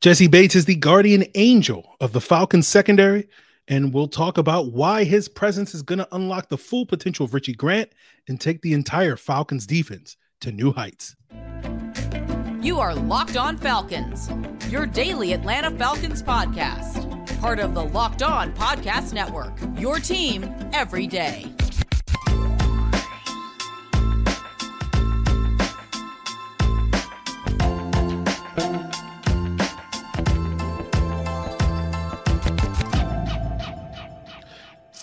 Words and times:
Jessie 0.00 0.28
Bates 0.28 0.54
is 0.54 0.66
the 0.66 0.76
guardian 0.76 1.24
angel 1.34 1.96
of 2.00 2.12
the 2.12 2.20
Falcons 2.20 2.68
secondary, 2.68 3.28
and 3.66 3.92
we'll 3.92 4.06
talk 4.06 4.38
about 4.38 4.70
why 4.70 5.02
his 5.02 5.28
presence 5.28 5.74
is 5.74 5.82
going 5.82 5.98
to 5.98 6.06
unlock 6.12 6.48
the 6.48 6.56
full 6.56 6.86
potential 6.86 7.24
of 7.24 7.34
Richie 7.34 7.52
Grant 7.52 7.90
and 8.28 8.40
take 8.40 8.62
the 8.62 8.74
entire 8.74 9.16
Falcons 9.16 9.66
defense 9.66 10.16
to 10.40 10.52
new 10.52 10.70
heights. 10.70 11.16
You 12.62 12.78
are 12.78 12.94
Locked 12.94 13.36
On 13.36 13.56
Falcons, 13.56 14.30
your 14.70 14.86
daily 14.86 15.32
Atlanta 15.32 15.72
Falcons 15.72 16.22
podcast, 16.22 17.40
part 17.40 17.58
of 17.58 17.74
the 17.74 17.82
Locked 17.82 18.22
On 18.22 18.52
Podcast 18.52 19.12
Network, 19.12 19.58
your 19.76 19.98
team 19.98 20.48
every 20.72 21.08
day. 21.08 21.52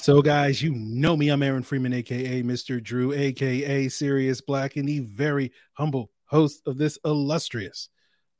So, 0.05 0.21
guys, 0.21 0.61
you 0.61 0.71
know 0.75 1.17
me. 1.17 1.29
I'm 1.29 1.41
Aaron 1.41 1.63
Freeman, 1.63 1.91
aka 1.91 2.43
Mr. 2.43 2.79
Drew, 2.79 3.11
aka 3.11 3.89
Sirius 3.89 4.39
Black, 4.39 4.75
and 4.75 4.87
the 4.87 4.99
very 4.99 5.51
humble 5.73 6.11
host 6.25 6.61
of 6.67 6.77
this 6.77 6.99
illustrious 7.05 7.89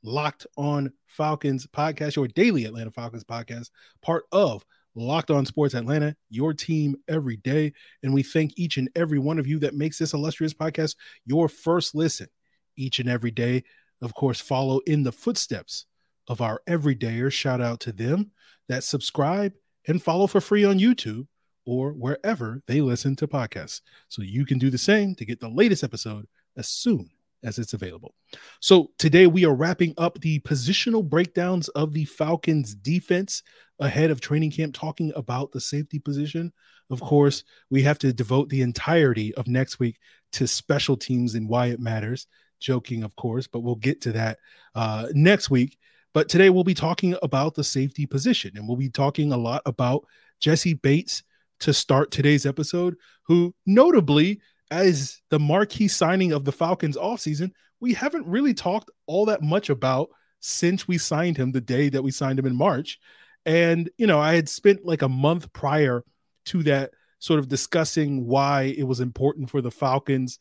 Locked 0.04 0.46
On 0.56 0.92
Falcons 1.08 1.66
podcast, 1.66 2.14
your 2.14 2.28
daily 2.28 2.66
Atlanta 2.66 2.92
Falcons 2.92 3.24
podcast, 3.24 3.70
part 4.00 4.26
of 4.30 4.64
Locked 4.94 5.32
On 5.32 5.44
Sports 5.44 5.74
Atlanta, 5.74 6.14
your 6.30 6.54
team 6.54 6.94
every 7.08 7.38
day. 7.38 7.72
And 8.04 8.14
we 8.14 8.22
thank 8.22 8.52
each 8.56 8.76
and 8.76 8.88
every 8.94 9.18
one 9.18 9.40
of 9.40 9.48
you 9.48 9.58
that 9.58 9.74
makes 9.74 9.98
this 9.98 10.14
illustrious 10.14 10.54
podcast 10.54 10.94
your 11.24 11.48
first 11.48 11.96
listen 11.96 12.28
each 12.76 13.00
and 13.00 13.08
every 13.08 13.32
day. 13.32 13.64
Of 14.00 14.14
course, 14.14 14.40
follow 14.40 14.78
in 14.86 15.02
the 15.02 15.10
footsteps 15.10 15.86
of 16.28 16.40
our 16.40 16.62
everydayers. 16.68 17.32
Shout 17.32 17.60
out 17.60 17.80
to 17.80 17.90
them 17.90 18.30
that 18.68 18.84
subscribe 18.84 19.52
and 19.88 20.00
follow 20.00 20.28
for 20.28 20.40
free 20.40 20.64
on 20.64 20.78
YouTube 20.78 21.26
or 21.66 21.92
wherever 21.92 22.62
they 22.66 22.80
listen 22.80 23.16
to 23.16 23.28
podcasts. 23.28 23.82
So 24.08 24.22
you 24.22 24.46
can 24.46 24.58
do 24.58 24.70
the 24.70 24.78
same 24.78 25.14
to 25.16 25.24
get 25.24 25.40
the 25.40 25.48
latest 25.48 25.84
episode 25.84 26.26
as 26.56 26.68
soon 26.68 27.10
as 27.42 27.58
it's 27.58 27.74
available. 27.74 28.14
So 28.60 28.90
today 28.98 29.26
we 29.26 29.44
are 29.44 29.54
wrapping 29.54 29.94
up 29.98 30.20
the 30.20 30.40
positional 30.40 31.04
breakdowns 31.06 31.68
of 31.68 31.92
the 31.92 32.04
Falcons 32.04 32.74
defense 32.74 33.42
ahead 33.78 34.10
of 34.10 34.20
training 34.20 34.52
camp, 34.52 34.74
talking 34.74 35.12
about 35.14 35.52
the 35.52 35.60
safety 35.60 35.98
position. 35.98 36.52
Of 36.90 37.00
course, 37.00 37.44
we 37.68 37.82
have 37.82 37.98
to 37.98 38.12
devote 38.12 38.48
the 38.48 38.62
entirety 38.62 39.34
of 39.34 39.46
next 39.46 39.78
week 39.78 39.98
to 40.32 40.46
special 40.46 40.96
teams 40.96 41.34
and 41.34 41.48
why 41.48 41.66
it 41.66 41.80
matters. 41.80 42.26
Joking, 42.58 43.02
of 43.02 43.14
course, 43.16 43.46
but 43.46 43.60
we'll 43.60 43.74
get 43.74 44.00
to 44.02 44.12
that 44.12 44.38
uh, 44.74 45.08
next 45.12 45.50
week. 45.50 45.76
But 46.14 46.30
today 46.30 46.48
we'll 46.48 46.64
be 46.64 46.74
talking 46.74 47.14
about 47.22 47.54
the 47.54 47.64
safety 47.64 48.06
position 48.06 48.52
and 48.54 48.66
we'll 48.66 48.78
be 48.78 48.88
talking 48.88 49.32
a 49.32 49.36
lot 49.36 49.60
about 49.66 50.06
Jessie 50.40 50.74
Bates 50.74 51.22
to 51.60 51.72
start 51.72 52.10
today's 52.10 52.46
episode, 52.46 52.96
who 53.24 53.54
notably, 53.66 54.40
as 54.70 55.20
the 55.30 55.38
marquee 55.38 55.88
signing 55.88 56.32
of 56.32 56.44
the 56.44 56.52
Falcons 56.52 56.96
offseason, 56.96 57.50
we 57.80 57.94
haven't 57.94 58.26
really 58.26 58.54
talked 58.54 58.90
all 59.06 59.26
that 59.26 59.42
much 59.42 59.70
about 59.70 60.08
since 60.40 60.86
we 60.86 60.98
signed 60.98 61.36
him 61.36 61.52
the 61.52 61.60
day 61.60 61.88
that 61.88 62.02
we 62.02 62.10
signed 62.10 62.38
him 62.38 62.46
in 62.46 62.56
March. 62.56 62.98
And, 63.44 63.90
you 63.96 64.06
know, 64.06 64.18
I 64.18 64.34
had 64.34 64.48
spent 64.48 64.84
like 64.84 65.02
a 65.02 65.08
month 65.08 65.52
prior 65.52 66.04
to 66.46 66.62
that 66.64 66.92
sort 67.18 67.38
of 67.38 67.48
discussing 67.48 68.26
why 68.26 68.74
it 68.76 68.84
was 68.84 69.00
important 69.00 69.50
for 69.50 69.60
the 69.60 69.70
Falcons 69.70 70.38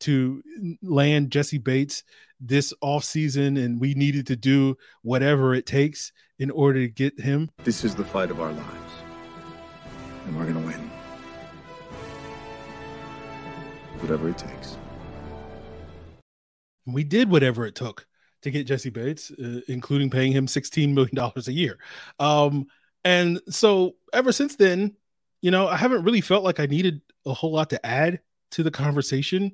to 0.00 0.42
land 0.82 1.30
Jessie 1.30 1.58
Bates 1.58 2.04
this 2.40 2.72
offseason 2.82 3.62
and 3.62 3.80
we 3.80 3.94
needed 3.94 4.26
to 4.28 4.36
do 4.36 4.76
whatever 5.02 5.54
it 5.54 5.66
takes 5.66 6.12
in 6.38 6.50
order 6.50 6.80
to 6.80 6.88
get 6.88 7.18
him. 7.18 7.50
This 7.64 7.84
is 7.84 7.94
the 7.94 8.04
fight 8.04 8.30
of 8.30 8.40
our 8.40 8.52
lives 8.52 8.87
and 10.28 10.36
we're 10.36 10.52
to 10.52 10.58
win. 10.58 10.90
Whatever 14.00 14.28
it 14.28 14.38
takes. 14.38 14.76
We 16.86 17.04
did 17.04 17.30
whatever 17.30 17.66
it 17.66 17.74
took 17.74 18.06
to 18.42 18.50
get 18.50 18.66
Jessie 18.66 18.90
Bates, 18.90 19.30
uh, 19.32 19.60
including 19.68 20.10
paying 20.10 20.32
him 20.32 20.46
$16 20.46 20.94
million 20.94 21.18
a 21.18 21.50
year. 21.50 21.78
Um, 22.20 22.66
and 23.04 23.40
so 23.48 23.96
ever 24.12 24.32
since 24.32 24.56
then, 24.56 24.94
you 25.40 25.50
know, 25.50 25.66
I 25.66 25.76
haven't 25.76 26.04
really 26.04 26.20
felt 26.20 26.44
like 26.44 26.60
I 26.60 26.66
needed 26.66 27.00
a 27.26 27.32
whole 27.32 27.52
lot 27.52 27.70
to 27.70 27.84
add 27.84 28.20
to 28.52 28.62
the 28.62 28.70
conversation. 28.70 29.52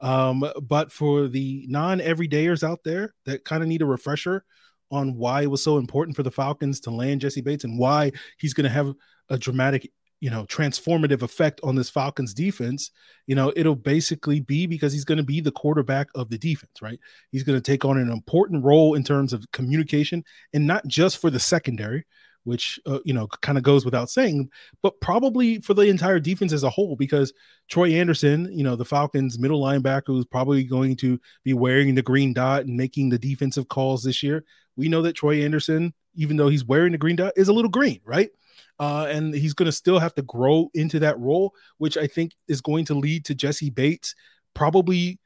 Um, 0.00 0.44
but 0.62 0.90
for 0.90 1.28
the 1.28 1.66
non 1.68 2.00
everydayers 2.00 2.64
out 2.64 2.82
there 2.84 3.14
that 3.26 3.44
kind 3.44 3.62
of 3.62 3.68
need 3.68 3.82
a 3.82 3.86
refresher 3.86 4.44
on 4.90 5.16
why 5.16 5.42
it 5.42 5.50
was 5.50 5.62
so 5.62 5.78
important 5.78 6.16
for 6.16 6.22
the 6.22 6.30
Falcons 6.30 6.80
to 6.80 6.90
land 6.90 7.20
Jessie 7.20 7.40
Bates 7.40 7.64
and 7.64 7.78
why 7.78 8.12
he's 8.38 8.52
going 8.52 8.64
to 8.64 8.70
have 8.70 8.92
a 9.28 9.38
dramatic 9.38 9.90
you 10.22 10.30
know 10.30 10.44
transformative 10.44 11.22
effect 11.22 11.60
on 11.64 11.74
this 11.74 11.90
Falcons 11.90 12.32
defense, 12.32 12.92
you 13.26 13.34
know, 13.34 13.52
it'll 13.56 13.74
basically 13.74 14.38
be 14.38 14.68
because 14.68 14.92
he's 14.92 15.04
going 15.04 15.18
to 15.18 15.24
be 15.24 15.40
the 15.40 15.50
quarterback 15.50 16.06
of 16.14 16.30
the 16.30 16.38
defense, 16.38 16.80
right? 16.80 17.00
He's 17.32 17.42
going 17.42 17.60
to 17.60 17.70
take 17.70 17.84
on 17.84 17.98
an 17.98 18.08
important 18.08 18.64
role 18.64 18.94
in 18.94 19.02
terms 19.02 19.32
of 19.32 19.44
communication 19.50 20.24
and 20.54 20.64
not 20.64 20.86
just 20.86 21.18
for 21.18 21.28
the 21.28 21.40
secondary, 21.40 22.06
which 22.44 22.78
uh, 22.86 23.00
you 23.04 23.12
know 23.12 23.26
kind 23.26 23.58
of 23.58 23.64
goes 23.64 23.84
without 23.84 24.10
saying, 24.10 24.48
but 24.80 25.00
probably 25.00 25.58
for 25.58 25.74
the 25.74 25.82
entire 25.82 26.20
defense 26.20 26.52
as 26.52 26.62
a 26.62 26.70
whole 26.70 26.94
because 26.94 27.32
Troy 27.68 27.90
Anderson, 27.90 28.48
you 28.56 28.62
know, 28.62 28.76
the 28.76 28.84
Falcons 28.84 29.40
middle 29.40 29.60
linebacker 29.60 30.06
who's 30.06 30.24
probably 30.24 30.62
going 30.62 30.94
to 30.98 31.20
be 31.42 31.52
wearing 31.52 31.96
the 31.96 32.02
green 32.02 32.32
dot 32.32 32.66
and 32.66 32.76
making 32.76 33.08
the 33.08 33.18
defensive 33.18 33.66
calls 33.66 34.04
this 34.04 34.22
year. 34.22 34.44
We 34.76 34.88
know 34.88 35.02
that 35.02 35.16
Troy 35.16 35.42
Anderson, 35.42 35.92
even 36.14 36.36
though 36.36 36.48
he's 36.48 36.64
wearing 36.64 36.92
the 36.92 36.98
green 36.98 37.16
dot, 37.16 37.32
is 37.34 37.48
a 37.48 37.52
little 37.52 37.68
green, 37.68 38.00
right? 38.04 38.30
Uh, 38.78 39.06
and 39.08 39.34
he's 39.34 39.54
going 39.54 39.66
to 39.66 39.72
still 39.72 39.98
have 39.98 40.14
to 40.14 40.22
grow 40.22 40.70
into 40.74 40.98
that 41.00 41.18
role, 41.18 41.54
which 41.78 41.96
I 41.96 42.06
think 42.06 42.32
is 42.48 42.60
going 42.60 42.84
to 42.86 42.94
lead 42.94 43.24
to 43.26 43.34
Jessie 43.34 43.70
Bates 43.70 44.14
probably 44.54 45.18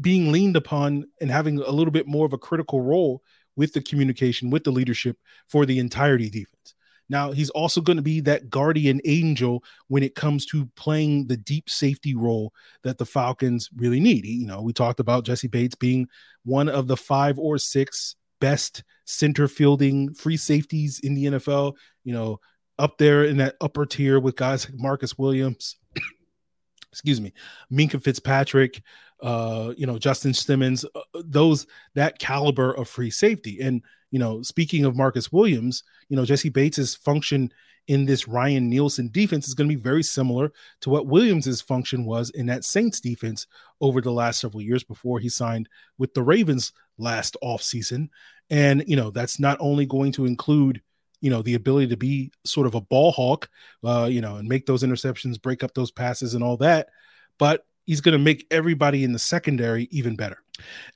being 0.00 0.30
leaned 0.30 0.56
upon 0.56 1.04
and 1.20 1.30
having 1.30 1.58
a 1.58 1.70
little 1.70 1.90
bit 1.90 2.06
more 2.06 2.26
of 2.26 2.32
a 2.32 2.38
critical 2.38 2.80
role 2.80 3.22
with 3.56 3.72
the 3.72 3.82
communication, 3.82 4.50
with 4.50 4.64
the 4.64 4.70
leadership 4.70 5.16
for 5.48 5.66
the 5.66 5.78
entirety 5.78 6.30
defense. 6.30 6.74
Now, 7.08 7.32
he's 7.32 7.50
also 7.50 7.80
going 7.80 7.98
to 7.98 8.02
be 8.02 8.20
that 8.20 8.48
guardian 8.48 9.00
angel 9.04 9.62
when 9.88 10.02
it 10.02 10.14
comes 10.14 10.46
to 10.46 10.66
playing 10.74 11.26
the 11.26 11.36
deep 11.36 11.68
safety 11.68 12.14
role 12.14 12.52
that 12.82 12.96
the 12.96 13.04
Falcons 13.04 13.68
really 13.76 14.00
need. 14.00 14.24
You 14.24 14.46
know, 14.46 14.62
we 14.62 14.72
talked 14.72 15.00
about 15.00 15.24
Jessie 15.24 15.48
Bates 15.48 15.74
being 15.74 16.08
one 16.44 16.68
of 16.68 16.86
the 16.86 16.96
five 16.96 17.38
or 17.38 17.58
six 17.58 18.16
best 18.44 18.84
center 19.06 19.48
fielding 19.48 20.12
free 20.12 20.36
safeties 20.36 21.00
in 21.00 21.14
the 21.14 21.24
NFL. 21.24 21.76
You 22.04 22.12
know, 22.12 22.40
up 22.78 22.98
there 22.98 23.24
in 23.24 23.38
that 23.38 23.54
upper 23.58 23.86
tier 23.86 24.20
with 24.20 24.36
guys 24.36 24.66
like 24.66 24.78
Marcus 24.78 25.16
Williams, 25.16 25.76
excuse 26.92 27.22
me, 27.22 27.32
Minkah 27.72 28.02
Fitzpatrick, 28.02 28.82
uh, 29.22 29.72
you 29.78 29.86
know, 29.86 29.96
Justin 29.96 30.34
Simmons, 30.34 30.84
uh, 30.94 31.00
those 31.24 31.66
that 31.94 32.18
caliber 32.18 32.72
of 32.72 32.86
free 32.86 33.10
safety. 33.10 33.60
And, 33.62 33.80
you 34.14 34.20
know, 34.20 34.42
speaking 34.42 34.84
of 34.84 34.94
Marcus 34.94 35.32
Williams, 35.32 35.82
you 36.08 36.16
know, 36.16 36.24
Jessie 36.24 36.48
Bates's 36.48 36.94
function 36.94 37.52
in 37.88 38.04
this 38.04 38.28
Ryan 38.28 38.70
Nielsen 38.70 39.10
defense 39.10 39.48
is 39.48 39.54
going 39.54 39.68
to 39.68 39.74
be 39.74 39.82
very 39.82 40.04
similar 40.04 40.52
to 40.82 40.90
what 40.90 41.08
Williams's 41.08 41.60
function 41.60 42.04
was 42.04 42.30
in 42.30 42.46
that 42.46 42.64
Saints 42.64 43.00
defense 43.00 43.48
over 43.80 44.00
the 44.00 44.12
last 44.12 44.38
several 44.38 44.62
years 44.62 44.84
before 44.84 45.18
he 45.18 45.28
signed 45.28 45.68
with 45.98 46.14
the 46.14 46.22
Ravens 46.22 46.72
last 46.96 47.36
offseason. 47.42 48.08
And, 48.50 48.84
you 48.86 48.94
know, 48.94 49.10
that's 49.10 49.40
not 49.40 49.56
only 49.58 49.84
going 49.84 50.12
to 50.12 50.26
include 50.26 50.80
you 51.20 51.30
know 51.30 51.42
the 51.42 51.54
ability 51.54 51.88
to 51.88 51.96
be 51.96 52.30
sort 52.44 52.68
of 52.68 52.76
a 52.76 52.80
ball 52.82 53.10
hawk, 53.10 53.48
uh, 53.82 54.06
you 54.08 54.20
know, 54.20 54.36
and 54.36 54.46
make 54.46 54.66
those 54.66 54.84
interceptions, 54.84 55.42
break 55.42 55.64
up 55.64 55.74
those 55.74 55.90
passes, 55.90 56.34
and 56.34 56.44
all 56.44 56.58
that. 56.58 56.88
But 57.36 57.66
he's 57.84 58.00
going 58.00 58.12
to 58.12 58.18
make 58.18 58.46
everybody 58.50 59.02
in 59.02 59.12
the 59.12 59.18
secondary 59.18 59.88
even 59.90 60.16
better. 60.16 60.42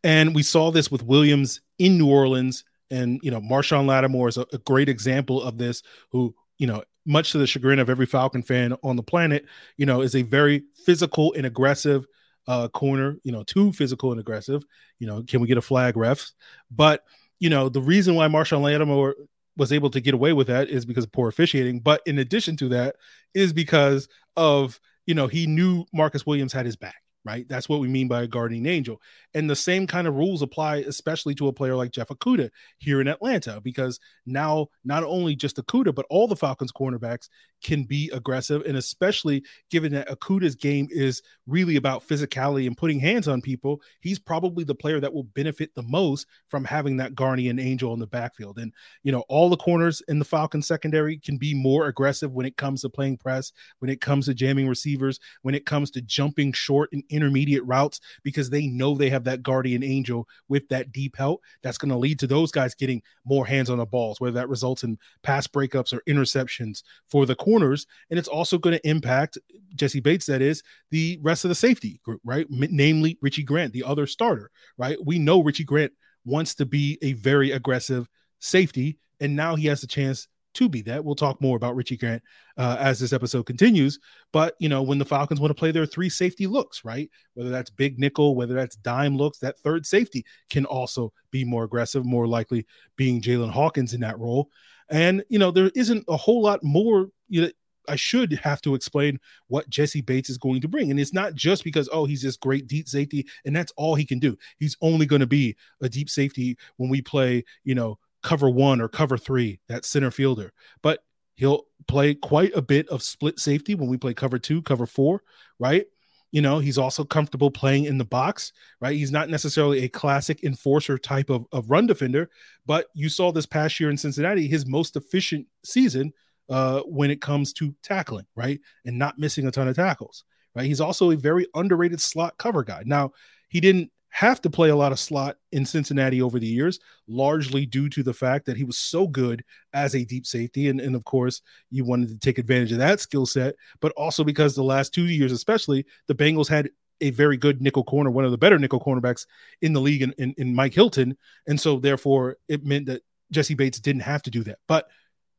And 0.04 0.34
we 0.34 0.42
saw 0.42 0.70
this 0.70 0.90
with 0.90 1.02
Williams 1.02 1.62
in 1.78 1.98
New 1.98 2.10
Orleans, 2.10 2.64
and 2.90 3.20
you 3.22 3.30
know, 3.30 3.40
Marshon 3.40 3.86
Lattimore 3.86 4.28
is 4.28 4.36
a, 4.36 4.46
a 4.52 4.58
great 4.58 4.88
example 4.88 5.42
of 5.42 5.58
this. 5.58 5.82
Who 6.12 6.34
you 6.58 6.66
know, 6.66 6.82
much 7.06 7.32
to 7.32 7.38
the 7.38 7.46
chagrin 7.46 7.78
of 7.78 7.90
every 7.90 8.06
Falcon 8.06 8.42
fan 8.42 8.74
on 8.82 8.96
the 8.96 9.02
planet, 9.02 9.46
you 9.76 9.86
know, 9.86 10.02
is 10.02 10.14
a 10.14 10.22
very 10.22 10.64
physical 10.84 11.32
and 11.34 11.46
aggressive 11.46 12.06
uh, 12.46 12.68
corner. 12.68 13.16
You 13.22 13.32
know, 13.32 13.42
too 13.42 13.72
physical 13.72 14.10
and 14.10 14.20
aggressive. 14.20 14.64
You 14.98 15.06
know, 15.06 15.22
can 15.22 15.40
we 15.40 15.48
get 15.48 15.58
a 15.58 15.62
flag, 15.62 15.94
refs? 15.94 16.32
But 16.70 17.04
you 17.38 17.50
know, 17.50 17.68
the 17.68 17.82
reason 17.82 18.14
why 18.14 18.28
Marshon 18.28 18.62
Lattimore 18.62 19.14
was 19.56 19.72
able 19.72 19.90
to 19.90 20.00
get 20.00 20.14
away 20.14 20.32
with 20.32 20.46
that 20.46 20.68
is 20.68 20.84
because 20.84 21.04
of 21.04 21.12
poor 21.12 21.28
officiating. 21.28 21.80
But 21.80 22.00
in 22.06 22.18
addition 22.18 22.56
to 22.58 22.68
that, 22.70 22.96
is 23.34 23.52
because 23.52 24.08
of 24.36 24.80
you 25.06 25.14
know 25.14 25.26
he 25.26 25.46
knew 25.46 25.84
Marcus 25.92 26.26
Williams 26.26 26.52
had 26.52 26.66
his 26.66 26.76
back. 26.76 27.02
Right, 27.28 27.46
that's 27.46 27.68
what 27.68 27.80
we 27.80 27.88
mean 27.88 28.08
by 28.08 28.22
a 28.22 28.26
guardian 28.26 28.64
angel, 28.66 29.02
and 29.34 29.50
the 29.50 29.54
same 29.54 29.86
kind 29.86 30.06
of 30.06 30.14
rules 30.14 30.40
apply, 30.40 30.76
especially 30.76 31.34
to 31.34 31.48
a 31.48 31.52
player 31.52 31.76
like 31.76 31.90
Jeff 31.90 32.08
Okudah 32.08 32.48
here 32.78 33.02
in 33.02 33.06
Atlanta, 33.06 33.60
because 33.60 34.00
now 34.24 34.68
not 34.82 35.04
only 35.04 35.36
just 35.36 35.58
Okudah 35.58 35.94
but 35.94 36.06
all 36.08 36.26
the 36.26 36.36
Falcons 36.36 36.72
cornerbacks 36.72 37.28
can 37.62 37.84
be 37.84 38.10
aggressive, 38.12 38.62
and 38.66 38.76
especially 38.76 39.42
given 39.70 39.92
that 39.92 40.08
Okudah's 40.08 40.54
game 40.54 40.88
is 40.90 41.22
really 41.46 41.76
about 41.76 42.06
physicality 42.06 42.66
and 42.66 42.76
putting 42.76 43.00
hands 43.00 43.28
on 43.28 43.40
people, 43.40 43.80
he's 44.00 44.18
probably 44.18 44.64
the 44.64 44.74
player 44.74 45.00
that 45.00 45.12
will 45.12 45.24
benefit 45.24 45.74
the 45.74 45.82
most 45.82 46.26
from 46.48 46.64
having 46.64 46.96
that 46.98 47.14
guardian 47.14 47.58
angel 47.58 47.92
in 47.94 48.00
the 48.00 48.06
backfield. 48.06 48.58
And 48.58 48.72
you 49.02 49.12
know, 49.12 49.24
all 49.28 49.48
the 49.48 49.56
corners 49.56 50.02
in 50.08 50.18
the 50.18 50.24
Falcons 50.24 50.66
secondary 50.66 51.18
can 51.18 51.38
be 51.38 51.54
more 51.54 51.86
aggressive 51.88 52.32
when 52.32 52.46
it 52.46 52.56
comes 52.56 52.82
to 52.82 52.88
playing 52.88 53.16
press, 53.16 53.52
when 53.78 53.90
it 53.90 54.00
comes 54.00 54.26
to 54.26 54.34
jamming 54.34 54.68
receivers, 54.68 55.18
when 55.42 55.54
it 55.54 55.66
comes 55.66 55.90
to 55.92 56.02
jumping 56.02 56.52
short 56.52 56.90
and 56.92 57.02
intermediate 57.10 57.64
routes, 57.64 58.00
because 58.22 58.50
they 58.50 58.66
know 58.66 58.94
they 58.94 59.10
have 59.10 59.24
that 59.24 59.42
guardian 59.42 59.82
angel 59.82 60.28
with 60.48 60.68
that 60.68 60.92
deep 60.92 61.16
help. 61.16 61.42
That's 61.62 61.78
going 61.78 61.90
to 61.90 61.96
lead 61.96 62.18
to 62.20 62.26
those 62.26 62.52
guys 62.52 62.74
getting 62.74 63.02
more 63.24 63.46
hands 63.46 63.70
on 63.70 63.78
the 63.78 63.86
balls, 63.86 64.20
whether 64.20 64.34
that 64.34 64.48
results 64.48 64.84
in 64.84 64.98
pass 65.22 65.46
breakups 65.46 65.92
or 65.92 66.02
interceptions 66.08 66.82
for 67.08 67.26
the 67.26 67.34
corners. 67.48 67.86
And 68.10 68.18
it's 68.18 68.28
also 68.28 68.58
going 68.58 68.76
to 68.76 68.88
impact 68.88 69.38
Jessie 69.74 70.00
Bates, 70.00 70.26
that 70.26 70.42
is, 70.42 70.62
the 70.90 71.18
rest 71.22 71.44
of 71.44 71.48
the 71.48 71.54
safety 71.54 72.00
group, 72.04 72.20
right? 72.24 72.46
M- 72.52 72.68
namely 72.70 73.18
Richie 73.22 73.42
Grant, 73.42 73.72
the 73.72 73.84
other 73.84 74.06
starter, 74.06 74.50
right? 74.76 74.98
We 75.02 75.18
know 75.18 75.42
Richie 75.42 75.64
Grant 75.64 75.92
wants 76.24 76.54
to 76.56 76.66
be 76.66 76.98
a 77.00 77.14
very 77.14 77.52
aggressive 77.52 78.06
safety, 78.38 78.98
and 79.20 79.34
now 79.34 79.56
he 79.56 79.66
has 79.66 79.82
a 79.82 79.86
chance 79.86 80.28
to 80.54 80.68
be 80.68 80.82
that. 80.82 81.04
We'll 81.04 81.14
talk 81.14 81.40
more 81.40 81.56
about 81.56 81.76
Richie 81.76 81.96
Grant 81.96 82.22
uh, 82.56 82.76
as 82.78 82.98
this 82.98 83.12
episode 83.12 83.44
continues. 83.44 83.98
But 84.32 84.54
you 84.58 84.68
know, 84.68 84.82
when 84.82 84.98
the 84.98 85.04
Falcons 85.04 85.40
want 85.40 85.50
to 85.50 85.58
play 85.58 85.70
their 85.70 85.86
three 85.86 86.08
safety 86.08 86.46
looks, 86.46 86.84
right? 86.84 87.08
Whether 87.34 87.50
that's 87.50 87.70
big 87.70 87.98
nickel, 87.98 88.34
whether 88.34 88.54
that's 88.54 88.76
dime 88.76 89.16
looks, 89.16 89.38
that 89.38 89.58
third 89.58 89.86
safety 89.86 90.24
can 90.50 90.64
also 90.64 91.12
be 91.30 91.44
more 91.44 91.64
aggressive, 91.64 92.04
more 92.04 92.26
likely 92.26 92.66
being 92.96 93.22
Jaylinn 93.22 93.50
Hawkins 93.50 93.94
in 93.94 94.00
that 94.00 94.18
role. 94.18 94.50
And 94.90 95.22
you 95.28 95.38
know, 95.38 95.50
there 95.50 95.70
isn't 95.74 96.04
a 96.08 96.16
whole 96.16 96.42
lot 96.42 96.62
more 96.62 97.08
you 97.28 97.42
know, 97.42 97.50
I 97.88 97.96
should 97.96 98.32
have 98.34 98.60
to 98.62 98.74
explain 98.74 99.18
what 99.46 99.68
Jessie 99.70 100.02
Bates 100.02 100.30
is 100.30 100.38
going 100.38 100.60
to 100.60 100.68
bring. 100.68 100.90
And 100.90 101.00
it's 101.00 101.14
not 101.14 101.34
just 101.34 101.64
because, 101.64 101.88
oh, 101.90 102.04
he's 102.04 102.22
this 102.22 102.36
great 102.36 102.66
deep 102.66 102.88
safety 102.88 103.26
and 103.44 103.56
that's 103.56 103.72
all 103.76 103.94
he 103.94 104.04
can 104.04 104.18
do. 104.18 104.36
He's 104.58 104.76
only 104.80 105.06
going 105.06 105.20
to 105.20 105.26
be 105.26 105.56
a 105.80 105.88
deep 105.88 106.10
safety 106.10 106.56
when 106.76 106.90
we 106.90 107.00
play, 107.00 107.44
you 107.64 107.74
know, 107.74 107.98
cover 108.22 108.50
one 108.50 108.80
or 108.80 108.88
cover 108.88 109.16
three, 109.16 109.60
that 109.68 109.84
center 109.84 110.10
fielder. 110.10 110.52
But 110.82 111.00
he'll 111.34 111.64
play 111.86 112.14
quite 112.14 112.54
a 112.54 112.62
bit 112.62 112.88
of 112.88 113.02
split 113.02 113.38
safety 113.38 113.74
when 113.74 113.88
we 113.88 113.96
play 113.96 114.12
cover 114.12 114.38
two, 114.38 114.62
cover 114.62 114.86
four, 114.86 115.22
right? 115.58 115.86
You 116.30 116.42
know, 116.42 116.58
he's 116.58 116.76
also 116.76 117.04
comfortable 117.04 117.50
playing 117.50 117.84
in 117.84 117.96
the 117.96 118.04
box, 118.04 118.52
right? 118.80 118.94
He's 118.94 119.12
not 119.12 119.30
necessarily 119.30 119.84
a 119.84 119.88
classic 119.88 120.44
enforcer 120.44 120.98
type 120.98 121.30
of, 121.30 121.46
of 121.52 121.70
run 121.70 121.86
defender, 121.86 122.28
but 122.66 122.88
you 122.92 123.08
saw 123.08 123.32
this 123.32 123.46
past 123.46 123.80
year 123.80 123.88
in 123.88 123.96
Cincinnati, 123.96 124.46
his 124.46 124.66
most 124.66 124.94
efficient 124.96 125.46
season 125.64 126.12
uh, 126.48 126.80
when 126.80 127.10
it 127.10 127.20
comes 127.20 127.52
to 127.54 127.74
tackling, 127.82 128.26
right? 128.34 128.60
And 128.84 128.98
not 128.98 129.18
missing 129.18 129.46
a 129.46 129.50
ton 129.50 129.68
of 129.68 129.76
tackles, 129.76 130.24
right? 130.54 130.66
He's 130.66 130.80
also 130.80 131.10
a 131.10 131.16
very 131.16 131.46
underrated 131.54 132.00
slot 132.00 132.36
cover 132.38 132.64
guy. 132.64 132.82
Now, 132.86 133.12
he 133.48 133.60
didn't 133.60 133.90
have 134.10 134.40
to 134.40 134.50
play 134.50 134.70
a 134.70 134.76
lot 134.76 134.90
of 134.92 134.98
slot 134.98 135.36
in 135.52 135.66
Cincinnati 135.66 136.22
over 136.22 136.38
the 136.38 136.46
years, 136.46 136.80
largely 137.06 137.66
due 137.66 137.88
to 137.90 138.02
the 138.02 138.14
fact 138.14 138.46
that 138.46 138.56
he 138.56 138.64
was 138.64 138.78
so 138.78 139.06
good 139.06 139.44
as 139.74 139.94
a 139.94 140.04
deep 140.04 140.26
safety. 140.26 140.68
And, 140.68 140.80
and 140.80 140.96
of 140.96 141.04
course, 141.04 141.42
you 141.70 141.84
wanted 141.84 142.08
to 142.08 142.18
take 142.18 142.38
advantage 142.38 142.72
of 142.72 142.78
that 142.78 143.00
skill 143.00 143.26
set, 143.26 143.54
but 143.80 143.92
also 143.92 144.24
because 144.24 144.54
the 144.54 144.62
last 144.62 144.94
two 144.94 145.04
years, 145.04 145.32
especially, 145.32 145.84
the 146.06 146.14
Bengals 146.14 146.48
had 146.48 146.70
a 147.00 147.10
very 147.10 147.36
good 147.36 147.62
nickel 147.62 147.84
corner, 147.84 148.10
one 148.10 148.24
of 148.24 148.30
the 148.30 148.38
better 148.38 148.58
nickel 148.58 148.80
cornerbacks 148.80 149.26
in 149.62 149.72
the 149.72 149.80
league 149.80 150.02
in, 150.02 150.12
in, 150.18 150.34
in 150.36 150.54
Mike 150.54 150.74
Hilton. 150.74 151.16
And 151.46 151.60
so, 151.60 151.78
therefore, 151.78 152.38
it 152.48 152.64
meant 152.64 152.86
that 152.86 153.02
Jessie 153.30 153.54
Bates 153.54 153.78
didn't 153.78 154.02
have 154.02 154.22
to 154.22 154.30
do 154.30 154.42
that. 154.44 154.58
But 154.66 154.88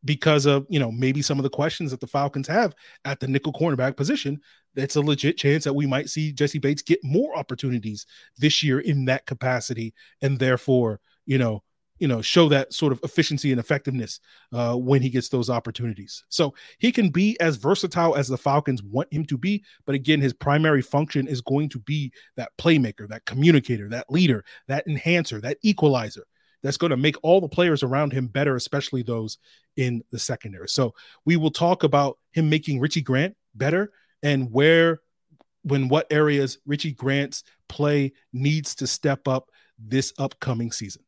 because 0.06 0.46
of 0.46 0.66
you 0.70 0.80
know 0.80 0.92
maybe 0.92 1.22
some 1.22 1.40
of 1.40 1.44
the 1.44 1.50
questions 1.50 1.92
that 1.92 2.00
the 2.00 2.08
Falcons 2.08 2.48
have 2.48 2.76
at 3.06 3.20
the 3.20 3.28
nickel 3.28 3.54
cornerback 3.54 3.96
position, 3.98 4.40
it's 4.76 4.96
a 4.96 5.02
legit 5.02 5.38
chance 5.38 5.64
that 5.64 5.74
we 5.74 5.86
might 5.86 6.10
see 6.10 6.32
Jessie 6.32 6.60
Bates 6.60 6.82
get 6.82 7.00
more 7.04 7.38
opportunities 7.38 8.06
this 8.38 8.64
year 8.64 8.80
in 8.80 9.06
that 9.06 9.26
capacity, 9.26 9.94
and 10.22 10.40
therefore 10.40 11.00
you 11.26 11.38
know 11.38 11.64
you 12.00 12.08
know 12.08 12.22
show 12.22 12.50
that 12.50 12.74
sort 12.74 12.94
of 12.94 13.00
efficiency 13.04 13.52
and 13.52 13.60
effectiveness 13.60 14.20
uh, 14.54 14.74
when 14.76 15.02
he 15.02 15.10
gets 15.10 15.30
those 15.30 15.50
opportunities. 15.50 16.24
So 16.30 16.54
he 16.78 16.92
can 16.92 17.10
be 17.10 17.40
as 17.40 17.58
versatile 17.58 18.16
as 18.16 18.28
the 18.28 18.38
Falcons 18.38 18.82
want 18.82 19.12
him 19.14 19.26
to 19.26 19.38
be, 19.38 19.64
but 19.86 19.96
again, 19.96 20.22
his 20.22 20.34
primary 20.34 20.82
function 20.82 21.28
is 21.28 21.42
going 21.42 21.70
to 21.70 21.80
be 21.80 22.12
that 22.38 22.52
playmaker, 22.58 23.08
that 23.10 23.26
communicator, 23.26 23.90
that 23.90 24.10
leader, 24.10 24.44
that 24.68 24.88
enhancer, 24.88 25.42
that 25.42 25.58
equalizer 25.62 26.26
that's 26.64 26.78
going 26.78 26.92
to 26.92 26.98
make 26.98 27.16
all 27.24 27.42
the 27.42 27.48
players 27.48 27.84
around 27.84 28.14
him 28.14 28.28
better, 28.28 28.56
especially 28.56 29.04
those 29.04 29.38
in 29.78 30.04
the 30.12 30.20
secondary. 30.20 30.68
So 30.68 30.94
we 31.26 31.38
will 31.38 31.52
talk 31.52 31.84
about 31.84 32.18
him 32.32 32.50
making 32.50 32.80
Richie 32.80 33.02
Grant 33.02 33.36
better 33.56 33.92
and 34.24 34.52
where, 34.52 35.02
when 35.64 35.88
what 35.88 36.08
areas 36.12 36.58
Richie 36.66 36.92
Grant's 36.92 37.44
play 37.68 38.14
needs 38.34 38.76
to 38.76 38.88
step 38.88 39.28
up 39.28 39.50
this 39.78 40.14
upcoming 40.18 40.72
season. 40.72 41.04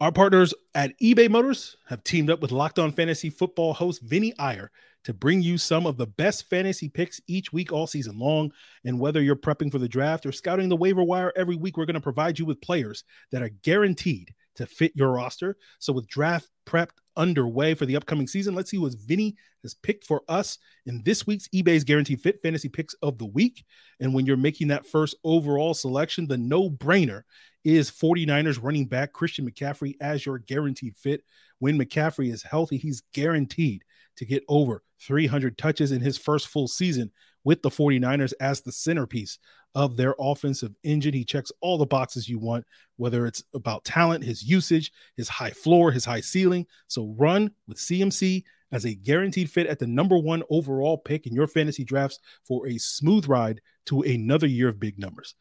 Our 0.00 0.12
partners 0.12 0.52
at 0.74 0.98
eBay 1.00 1.30
Motors 1.30 1.76
have 1.86 2.02
teamed 2.02 2.28
up 2.28 2.40
with 2.40 2.50
Locked 2.50 2.78
On 2.80 2.90
Fantasy 2.90 3.30
Football 3.30 3.72
host 3.72 4.02
Vinny 4.02 4.34
Iyer 4.38 4.70
to 5.04 5.14
bring 5.14 5.42
you 5.42 5.58
some 5.58 5.86
of 5.86 5.96
the 5.96 6.06
best 6.06 6.48
fantasy 6.48 6.88
picks 6.88 7.20
each 7.26 7.52
week 7.52 7.72
all 7.72 7.86
season 7.86 8.18
long. 8.18 8.52
And 8.84 8.98
whether 8.98 9.22
you're 9.22 9.36
prepping 9.36 9.70
for 9.70 9.78
the 9.78 9.88
draft 9.88 10.26
or 10.26 10.32
scouting 10.32 10.68
the 10.68 10.76
waiver 10.76 11.02
wire 11.02 11.32
every 11.36 11.56
week, 11.56 11.76
we're 11.76 11.86
going 11.86 11.94
to 11.94 12.00
provide 12.00 12.38
you 12.38 12.44
with 12.44 12.60
players 12.60 13.04
that 13.30 13.42
are 13.42 13.48
guaranteed 13.48 14.34
to 14.56 14.66
fit 14.66 14.92
your 14.94 15.12
roster. 15.12 15.56
So 15.78 15.92
with 15.92 16.08
draft 16.08 16.48
prep 16.64 16.92
underway 17.16 17.74
for 17.74 17.86
the 17.86 17.96
upcoming 17.96 18.26
season, 18.26 18.54
let's 18.54 18.70
see 18.70 18.78
what 18.78 18.94
Vinny 18.94 19.36
has 19.62 19.74
picked 19.74 20.04
for 20.04 20.22
us 20.28 20.58
in 20.86 21.02
this 21.04 21.26
week's 21.26 21.48
eBay's 21.48 21.84
Guaranteed 21.84 22.20
Fit 22.20 22.40
Fantasy 22.42 22.68
Picks 22.68 22.94
of 23.02 23.18
the 23.18 23.26
Week. 23.26 23.64
And 24.00 24.12
when 24.12 24.26
you're 24.26 24.36
making 24.36 24.68
that 24.68 24.86
first 24.86 25.16
overall 25.24 25.74
selection, 25.74 26.26
the 26.26 26.38
no-brainer 26.38 27.22
is 27.64 27.90
49ers 27.90 28.62
running 28.62 28.86
back 28.86 29.12
Christian 29.12 29.48
McCaffrey 29.48 29.94
as 30.00 30.26
your 30.26 30.38
guaranteed 30.38 30.96
fit. 30.96 31.22
When 31.58 31.78
McCaffrey 31.78 32.32
is 32.32 32.42
healthy, 32.42 32.76
he's 32.76 33.02
guaranteed 33.14 33.84
to 34.16 34.26
get 34.26 34.44
over 34.48 34.82
300 35.00 35.56
touches 35.56 35.92
in 35.92 36.00
his 36.00 36.18
first 36.18 36.48
full 36.48 36.68
season 36.68 37.10
with 37.44 37.62
the 37.62 37.70
49ers 37.70 38.32
as 38.40 38.60
the 38.60 38.72
centerpiece 38.72 39.38
of 39.74 39.96
their 39.96 40.14
offensive 40.18 40.74
engine. 40.82 41.14
He 41.14 41.24
checks 41.24 41.52
all 41.60 41.78
the 41.78 41.86
boxes 41.86 42.28
you 42.28 42.38
want, 42.38 42.64
whether 42.96 43.26
it's 43.26 43.42
about 43.54 43.84
talent, 43.84 44.24
his 44.24 44.42
usage, 44.42 44.92
his 45.16 45.28
high 45.28 45.50
floor, 45.50 45.90
his 45.90 46.04
high 46.04 46.20
ceiling. 46.20 46.66
So 46.88 47.14
run 47.18 47.50
with 47.66 47.78
CMC 47.78 48.44
as 48.70 48.84
a 48.84 48.94
guaranteed 48.94 49.50
fit 49.50 49.66
at 49.66 49.78
the 49.78 49.86
number 49.86 50.18
one 50.18 50.42
overall 50.50 50.98
pick 50.98 51.26
in 51.26 51.34
your 51.34 51.46
fantasy 51.46 51.84
drafts 51.84 52.18
for 52.46 52.66
a 52.66 52.78
smooth 52.78 53.28
ride 53.28 53.60
to 53.86 54.02
another 54.02 54.46
year 54.46 54.68
of 54.68 54.80
big 54.80 54.98
numbers. 54.98 55.34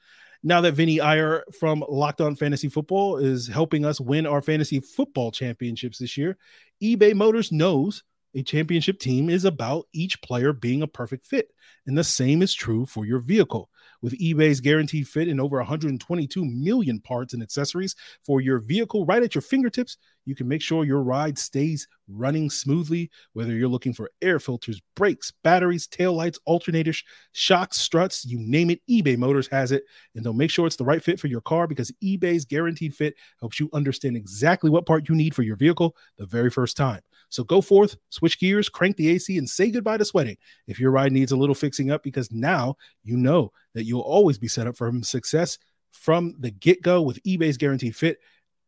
Now 0.44 0.60
that 0.62 0.74
Vinny 0.74 1.00
Iyer 1.00 1.44
from 1.60 1.84
Locked 1.88 2.20
On 2.20 2.36
Fantasy 2.36 2.68
Football 2.68 3.18
is 3.18 3.48
helping 3.48 3.86
us 3.86 4.02
win 4.02 4.26
our 4.26 4.42
fantasy 4.42 4.80
football 4.80 5.32
championships 5.32 6.00
this 6.00 6.18
year, 6.18 6.38
eBay 6.82 7.14
Motors 7.14 7.52
knows 7.52 8.04
a 8.34 8.44
championship 8.44 9.00
team 9.00 9.30
is 9.30 9.46
about 9.46 9.88
each 9.94 10.22
player 10.22 10.54
being 10.54 10.82
a 10.82 10.88
perfect 10.88 11.26
fit. 11.26 11.52
And 11.86 11.98
the 11.98 12.04
same 12.04 12.42
is 12.42 12.54
true 12.54 12.86
for 12.86 13.06
your 13.06 13.20
vehicle. 13.20 13.70
With 14.02 14.18
eBay's 14.20 14.62
guaranteed 14.62 15.08
fit 15.08 15.28
and 15.28 15.40
over 15.40 15.58
122 15.58 16.46
million 16.46 17.00
parts 17.00 17.34
and 17.34 17.44
accessories 17.44 17.96
for 18.26 18.42
your 18.42 18.60
vehicle 18.60 19.06
right 19.06 19.22
at 19.22 19.36
your 19.36 19.42
fingertips, 19.42 19.98
you 20.26 20.36
can 20.36 20.48
make 20.48 20.62
sure 20.62 20.84
your 20.84 21.02
ride 21.02 21.38
stays 21.38 21.88
running 22.08 22.50
smoothly, 22.50 23.10
whether 23.34 23.54
you're 23.54 23.68
looking 23.68 23.94
for 23.94 24.12
air 24.22 24.40
filters, 24.40 24.82
brakes, 24.96 25.32
batteries, 25.44 25.88
taillights, 25.88 26.38
alternators, 26.48 27.04
shocks, 27.32 27.78
struts, 27.78 28.26
you 28.26 28.40
name 28.40 28.70
it, 28.70 28.82
eBay 28.90 29.18
Motors 29.18 29.48
has 29.48 29.72
it. 29.72 29.84
And 30.16 30.24
they'll 30.24 30.34
make 30.34 30.52
sure 30.52 30.68
it's 30.68 30.76
the 30.76 30.86
right 30.86 31.04
fit 31.04 31.20
for 31.20 31.28
your 31.28 31.42
car 31.42 31.68
because 31.68 31.92
eBay's 32.04 32.46
guaranteed 32.46 32.96
fit 32.96 33.16
helps 33.40 33.60
you 33.60 33.70
understand 33.74 34.16
exactly 34.16 34.70
what 34.70 34.86
part 34.86 35.10
you 35.10 35.16
need 35.16 35.36
for 35.36 35.44
your 35.44 35.56
vehicle 35.56 35.96
the 36.18 36.26
very 36.26 36.50
first 36.50 36.78
time. 36.78 37.02
So 37.32 37.46
go 37.46 37.62
forth, 37.62 37.96
switch 38.10 38.40
gears, 38.40 38.70
crank 38.70 38.98
the 38.98 39.10
AC, 39.10 39.38
and 39.38 39.50
say 39.50 39.72
goodbye 39.72 39.98
to 39.98 40.06
sweating 40.06 40.36
if 40.68 40.80
your 40.80 40.92
ride 40.92 41.14
needs 41.14 41.32
a 41.32 41.38
little 41.38 41.56
fixing 41.56 41.90
up 41.90 42.04
because 42.04 42.30
now 42.32 42.76
you 43.04 43.16
know 43.16 43.54
that 43.74 43.86
you'll 43.86 44.02
always 44.02 44.38
be 44.38 44.50
set 44.50 44.68
up 44.68 44.76
for 44.76 44.92
success 45.02 45.58
from 45.92 46.36
the 46.40 46.52
get 46.52 46.82
go 46.82 47.02
with 47.02 47.24
eBay's 47.24 47.58
guaranteed 47.58 47.96
fit. 47.96 48.20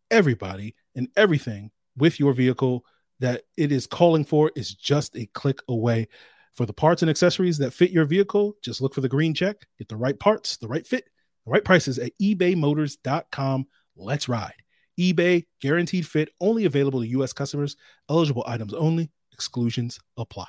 Everybody 0.09 0.75
and 0.95 1.09
everything 1.17 1.71
with 1.97 2.19
your 2.19 2.31
vehicle 2.33 2.85
that 3.19 3.43
it 3.57 3.71
is 3.73 3.85
calling 3.85 4.23
for 4.23 4.49
is 4.55 4.73
just 4.73 5.15
a 5.17 5.25
click 5.33 5.59
away. 5.67 6.07
For 6.53 6.65
the 6.65 6.73
parts 6.73 7.01
and 7.01 7.09
accessories 7.09 7.57
that 7.57 7.73
fit 7.73 7.91
your 7.91 8.05
vehicle, 8.05 8.55
just 8.61 8.79
look 8.79 8.93
for 8.93 9.01
the 9.01 9.09
green 9.09 9.33
check, 9.33 9.57
get 9.77 9.89
the 9.89 9.97
right 9.97 10.17
parts, 10.17 10.57
the 10.57 10.67
right 10.67 10.85
fit, 10.85 11.09
the 11.45 11.51
right 11.51 11.65
prices 11.65 11.99
at 11.99 12.11
ebaymotors.com. 12.21 13.65
Let's 13.95 14.29
ride 14.29 14.62
eBay 14.99 15.45
guaranteed 15.61 16.05
fit 16.05 16.29
only 16.39 16.65
available 16.65 17.01
to 17.01 17.07
U.S. 17.07 17.33
customers. 17.33 17.75
Eligible 18.09 18.43
items 18.47 18.73
only. 18.73 19.11
Exclusions 19.31 19.99
apply. 20.17 20.47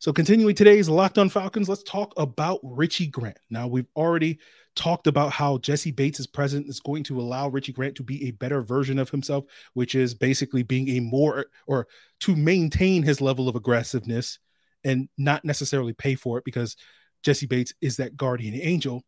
So, 0.00 0.14
continuing 0.14 0.54
today's 0.54 0.88
Locked 0.88 1.18
On 1.18 1.28
Falcons, 1.28 1.68
let's 1.68 1.82
talk 1.82 2.14
about 2.16 2.58
Richie 2.62 3.06
Grant. 3.06 3.36
Now, 3.50 3.68
we've 3.68 3.88
already 3.94 4.38
talked 4.74 5.06
about 5.06 5.30
how 5.30 5.58
Jessie 5.58 5.90
Bates' 5.90 6.26
presence 6.26 6.68
is 6.68 6.80
going 6.80 7.02
to 7.04 7.20
allow 7.20 7.48
Richie 7.48 7.74
Grant 7.74 7.96
to 7.96 8.02
be 8.02 8.26
a 8.26 8.30
better 8.30 8.62
version 8.62 8.98
of 8.98 9.10
himself, 9.10 9.44
which 9.74 9.94
is 9.94 10.14
basically 10.14 10.62
being 10.62 10.88
a 10.88 11.00
more 11.00 11.46
or 11.66 11.86
to 12.20 12.34
maintain 12.34 13.02
his 13.02 13.20
level 13.20 13.46
of 13.46 13.56
aggressiveness 13.56 14.38
and 14.84 15.10
not 15.18 15.44
necessarily 15.44 15.92
pay 15.92 16.14
for 16.14 16.38
it 16.38 16.44
because 16.44 16.76
Jessie 17.22 17.46
Bates 17.46 17.74
is 17.82 17.98
that 17.98 18.16
guardian 18.16 18.54
angel 18.54 19.02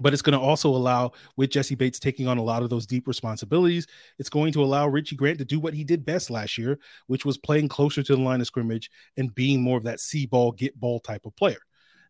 but 0.00 0.12
it's 0.12 0.22
going 0.22 0.38
to 0.38 0.44
also 0.44 0.68
allow 0.68 1.12
with 1.36 1.50
Jessie 1.50 1.74
Bates 1.74 1.98
taking 1.98 2.28
on 2.28 2.38
a 2.38 2.42
lot 2.42 2.62
of 2.62 2.70
those 2.70 2.86
deep 2.86 3.06
responsibilities. 3.08 3.86
It's 4.18 4.28
going 4.28 4.52
to 4.52 4.62
allow 4.62 4.88
Richie 4.88 5.16
Grant 5.16 5.38
to 5.38 5.44
do 5.44 5.58
what 5.58 5.74
he 5.74 5.84
did 5.84 6.04
best 6.04 6.30
last 6.30 6.58
year, 6.58 6.78
which 7.06 7.24
was 7.24 7.38
playing 7.38 7.68
closer 7.68 8.02
to 8.02 8.16
the 8.16 8.22
line 8.22 8.40
of 8.40 8.46
scrimmage 8.46 8.90
and 9.16 9.34
being 9.34 9.62
more 9.62 9.78
of 9.78 9.84
that 9.84 10.00
see 10.00 10.26
ball, 10.26 10.52
get 10.52 10.78
ball 10.78 11.00
type 11.00 11.24
of 11.24 11.34
player. 11.36 11.60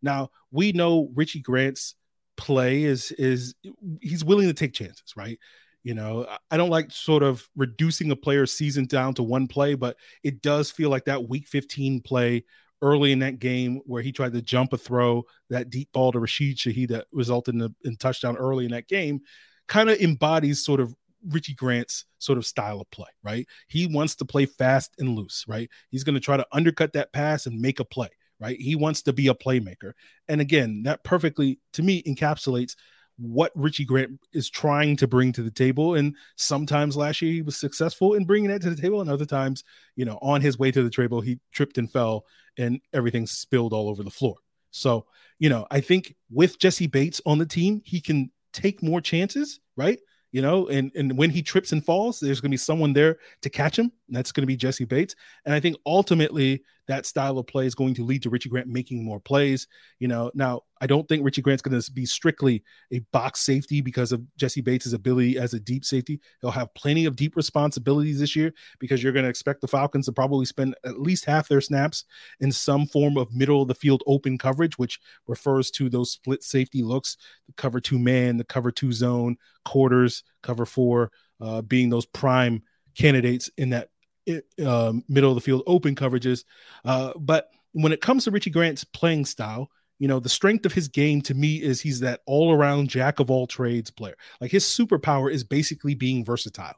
Now 0.03 0.31
we 0.51 0.73
know 0.73 1.11
Richie 1.15 1.41
Grant's 1.41 1.95
play 2.37 2.85
is 2.85 3.13
is 3.13 3.55
he's 4.01 4.25
willing 4.25 4.49
to 4.49 4.55
take 4.55 4.73
chances, 4.73 5.17
right? 5.17 5.39
You 5.83 5.95
know, 5.95 6.27
I 6.51 6.57
don't 6.57 6.71
like 6.71 6.91
sort 6.91 7.23
of 7.23 7.49
reducing 7.55 8.11
a 8.11 8.17
player's 8.17 8.53
season 8.53 8.87
down 8.87 9.15
to 9.15 9.23
one 9.23 9.47
play, 9.47 9.75
but 9.75 9.97
it 10.25 10.43
does 10.43 10.71
feel 10.71 10.91
like 10.91 11.05
that 11.05 11.29
week 11.29 11.47
15 11.47 12.01
play 12.01 12.45
early 12.83 13.13
in 13.13 13.21
that 13.21 13.39
game 13.39 13.81
where 13.87 14.03
he 14.03 14.13
tried 14.13 14.33
to 14.33 14.43
jump 14.43 14.73
a 14.73 14.79
throw, 14.79 15.25
that 15.51 15.71
deep 15.71 15.91
ball 15.93 16.13
to 16.13 16.21
Rashid 16.21 16.57
Shaheed 16.57 16.89
that 16.89 17.07
resulted 17.13 17.55
in 17.55 17.63
a 17.63 17.71
in 17.85 17.97
touchdown 17.97 18.37
early 18.37 18.65
in 18.65 18.73
that 18.73 18.89
game, 18.89 19.21
kind 19.69 19.91
of 19.91 19.99
embodies 19.99 20.65
sort 20.65 20.81
of 20.81 20.95
Richie 21.29 21.55
Grant's 21.55 22.05
sort 22.19 22.39
of 22.39 22.47
style 22.47 22.81
of 22.81 22.91
play, 22.91 23.09
right? 23.23 23.47
He 23.69 23.87
wants 23.87 24.15
to 24.17 24.25
play 24.25 24.47
fast 24.47 24.95
and 24.99 25.17
loose, 25.17 25.45
right? 25.49 25.69
He's 25.91 26.05
going 26.05 26.15
to 26.15 26.21
try 26.21 26.37
to 26.37 26.47
undercut 26.53 26.93
that 26.93 27.13
pass 27.13 27.47
and 27.47 27.61
make 27.61 27.81
a 27.81 27.85
play, 27.85 28.09
right? 28.39 28.59
He 28.61 28.77
wants 28.77 29.03
to 29.03 29.13
be 29.13 29.29
a 29.29 29.35
playmaker. 29.35 29.93
And 30.29 30.41
again, 30.41 30.83
that 30.85 31.03
perfectly, 31.05 31.59
to 31.73 31.83
me, 31.83 32.03
encapsulates 32.03 32.77
what 33.19 33.53
Richie 33.55 33.85
Grant 33.85 34.21
is 34.33 34.51
trying 34.51 34.97
to 34.97 35.07
bring 35.07 35.33
to 35.33 35.43
the 35.43 35.51
table. 35.51 35.95
And 35.95 36.15
sometimes 36.37 36.97
last 36.97 37.23
year 37.23 37.33
he 37.33 37.43
was 37.43 37.57
successful 37.57 38.15
in 38.15 38.25
bringing 38.25 38.51
that 38.51 38.63
to 38.63 38.71
the 38.71 38.81
table, 38.81 39.01
and 39.01 39.11
other 39.11 39.27
times, 39.27 39.65
you 39.95 40.05
know, 40.05 40.19
on 40.23 40.41
his 40.41 40.59
way 40.59 40.71
to 40.71 40.83
the 40.83 40.91
table, 40.91 41.21
he 41.21 41.39
tripped 41.53 41.79
and 41.79 41.91
fell 41.91 42.25
and 42.59 42.81
everything 42.93 43.27
spilled 43.27 43.73
all 43.73 43.89
over 43.89 44.03
the 44.03 44.11
floor. 44.11 44.37
So, 44.71 45.07
you 45.39 45.49
know, 45.49 45.67
I 45.71 45.81
think 45.81 46.15
with 46.31 46.59
Jessie 46.59 46.87
Bates 46.87 47.21
on 47.27 47.39
the 47.39 47.47
team, 47.47 47.83
he 47.85 48.01
can 48.01 48.31
take 48.53 48.83
more 48.83 49.01
chances, 49.01 49.61
right? 49.77 49.99
you 50.37 50.43
know, 50.43 50.67
and 50.69 50.93
and 50.95 51.17
when 51.17 51.31
he 51.31 51.43
trips 51.43 51.73
and 51.73 51.83
falls, 51.83 52.21
there's 52.21 52.43
going 52.43 52.51
to 52.51 52.53
be 52.53 52.59
someone 52.59 52.93
there 52.93 53.17
to 53.41 53.49
catch 53.49 53.79
him. 53.79 53.91
That's 54.09 54.33
going 54.33 54.43
to 54.43 54.47
be 54.47 54.57
Jessie 54.57 54.85
Bates. 54.85 55.15
And 55.45 55.55
I 55.55 55.61
think 55.61 55.77
ultimately 55.85 56.63
that 56.89 57.07
style 57.07 57.39
of 57.39 57.47
play 57.47 57.67
is 57.67 57.75
going 57.75 57.95
to 57.95 58.05
lead 58.05 58.23
to 58.23 58.31
Richie 58.31 58.49
Grant 58.49 58.69
making 58.69 59.05
more 59.05 59.19
plays. 59.19 59.67
You 59.99 60.09
know, 60.09 60.31
now 60.35 60.63
I 60.81 60.87
don't 60.87 61.09
think 61.09 61.25
Richie 61.25 61.43
Grant's 61.43 61.63
going 61.63 61.81
to 61.81 61.93
be 61.93 62.07
strictly 62.07 62.63
a 62.93 63.01
box 63.13 63.41
safety 63.41 63.81
because 63.81 64.13
of 64.13 64.23
Jessie 64.37 64.61
Bates' 64.61 64.93
ability 64.93 65.37
as 65.39 65.53
a 65.53 65.61
deep 65.61 65.85
safety. 65.85 66.21
He'll 66.41 66.53
have 66.53 66.73
plenty 66.75 67.05
of 67.07 67.17
deep 67.17 67.35
responsibilities 67.35 68.21
this 68.21 68.37
year 68.37 68.53
because 68.79 69.03
you're 69.03 69.13
going 69.13 69.25
to 69.25 69.31
expect 69.31 69.61
the 69.61 69.69
Falcons 69.69 70.07
to 70.07 70.13
probably 70.13 70.47
spend 70.47 70.77
at 70.85 71.01
least 71.01 71.25
half 71.25 71.49
their 71.49 71.61
snaps 71.61 72.05
in 72.41 72.53
some 72.53 72.87
form 72.87 73.17
of 73.17 73.35
middle 73.35 73.63
of 73.63 73.69
the 73.69 73.75
field 73.75 74.03
open 74.07 74.39
coverage, 74.39 74.79
which 74.79 75.01
refers 75.27 75.71
to 75.73 75.89
those 75.89 76.13
split 76.13 76.45
safety 76.45 76.83
looks, 76.83 77.17
the 77.47 77.53
cover 77.55 77.81
two 77.81 77.99
man, 77.99 78.37
the 78.37 78.45
cover 78.45 78.71
two 78.71 78.93
zone, 78.93 79.37
quarters, 79.65 80.23
cover 80.43 80.65
four, 80.65 81.11
uh, 81.41 81.63
being 81.63 81.91
those 81.91 82.07
prime 82.07 82.63
candidates 82.97 83.51
in 83.59 83.71
that 83.71 83.89
uh, 84.29 84.93
middle 85.09 85.31
of 85.31 85.35
the 85.35 85.41
field 85.41 85.63
open 85.67 85.95
coverages. 85.95 86.45
Uh, 86.85 87.13
but 87.17 87.51
when 87.73 87.93
it 87.93 88.01
comes 88.01 88.25
to 88.25 88.31
Richie 88.31 88.51
Grant's 88.51 88.85
playing 88.85 89.25
style, 89.25 89.71
you 89.99 90.09
know, 90.09 90.21
the 90.21 90.29
strength 90.29 90.67
of 90.67 90.73
his 90.73 90.89
game 90.89 91.23
to 91.23 91.35
me 91.35 91.63
is 91.63 91.81
he's 91.81 92.01
that 92.01 92.21
all 92.27 92.53
around 92.53 92.89
jack 92.89 93.21
of 93.21 93.31
all 93.31 93.47
trades 93.47 93.91
player. 93.91 94.17
Like 94.41 94.51
his 94.51 94.65
superpower 94.65 95.31
is 95.33 95.45
basically 95.45 95.95
being 95.95 96.25
versatile, 96.25 96.75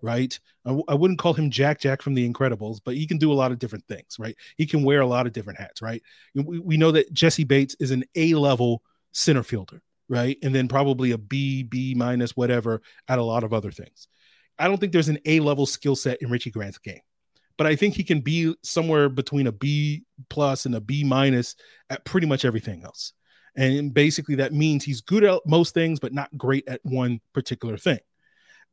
right? 0.00 0.38
I 0.64 0.70
w- 0.70 0.84
I 0.88 0.94
wouldn't 0.94 1.18
call 1.18 1.34
him 1.34 1.50
Jack 1.50 1.80
Jack 1.80 2.00
from 2.00 2.14
The 2.14 2.30
Incredibles, 2.30 2.80
but 2.84 2.94
he 2.94 3.06
can 3.06 3.18
do 3.18 3.32
a 3.32 3.34
lot 3.34 3.52
of 3.52 3.58
different 3.58 3.86
things, 3.88 4.16
right? 4.18 4.36
He 4.56 4.66
can 4.66 4.84
wear 4.84 5.00
a 5.00 5.06
lot 5.06 5.26
of 5.26 5.32
different 5.32 5.58
hats, 5.58 5.82
right? 5.82 6.02
We, 6.34 6.58
we 6.60 6.76
know 6.76 6.92
that 6.92 7.12
Jessie 7.12 7.44
Bates 7.44 7.76
is 7.78 7.90
an 7.90 8.04
A 8.14 8.34
level 8.34 8.82
center 9.12 9.42
fielder, 9.42 9.82
right? 10.08 10.38
And 10.42 10.54
then 10.54 10.68
probably 10.68 11.10
a 11.10 11.18
B, 11.18 11.62
B 11.62 11.94
minus, 11.94 12.36
whatever 12.36 12.80
at 13.08 13.18
a 13.18 13.22
lot 13.22 13.44
of 13.44 13.52
other 13.52 13.70
things. 13.70 14.08
I 14.58 14.68
don't 14.68 14.78
think 14.78 14.92
there's 14.92 15.08
an 15.08 15.18
A 15.24 15.40
level 15.40 15.66
skill 15.66 15.96
set 15.96 16.22
in 16.22 16.30
Richie 16.30 16.50
Grant's 16.50 16.78
game, 16.78 17.00
but 17.56 17.66
I 17.66 17.76
think 17.76 17.94
he 17.94 18.04
can 18.04 18.20
be 18.20 18.54
somewhere 18.62 19.08
between 19.08 19.46
a 19.46 19.52
B 19.52 20.04
plus 20.30 20.66
and 20.66 20.74
a 20.74 20.80
B 20.80 21.04
minus 21.04 21.56
at 21.90 22.04
pretty 22.04 22.26
much 22.26 22.44
everything 22.44 22.82
else. 22.84 23.12
And 23.56 23.92
basically, 23.92 24.36
that 24.36 24.52
means 24.52 24.84
he's 24.84 25.00
good 25.00 25.24
at 25.24 25.40
most 25.46 25.74
things, 25.74 26.00
but 26.00 26.14
not 26.14 26.36
great 26.36 26.66
at 26.68 26.80
one 26.84 27.20
particular 27.34 27.76
thing. 27.76 27.98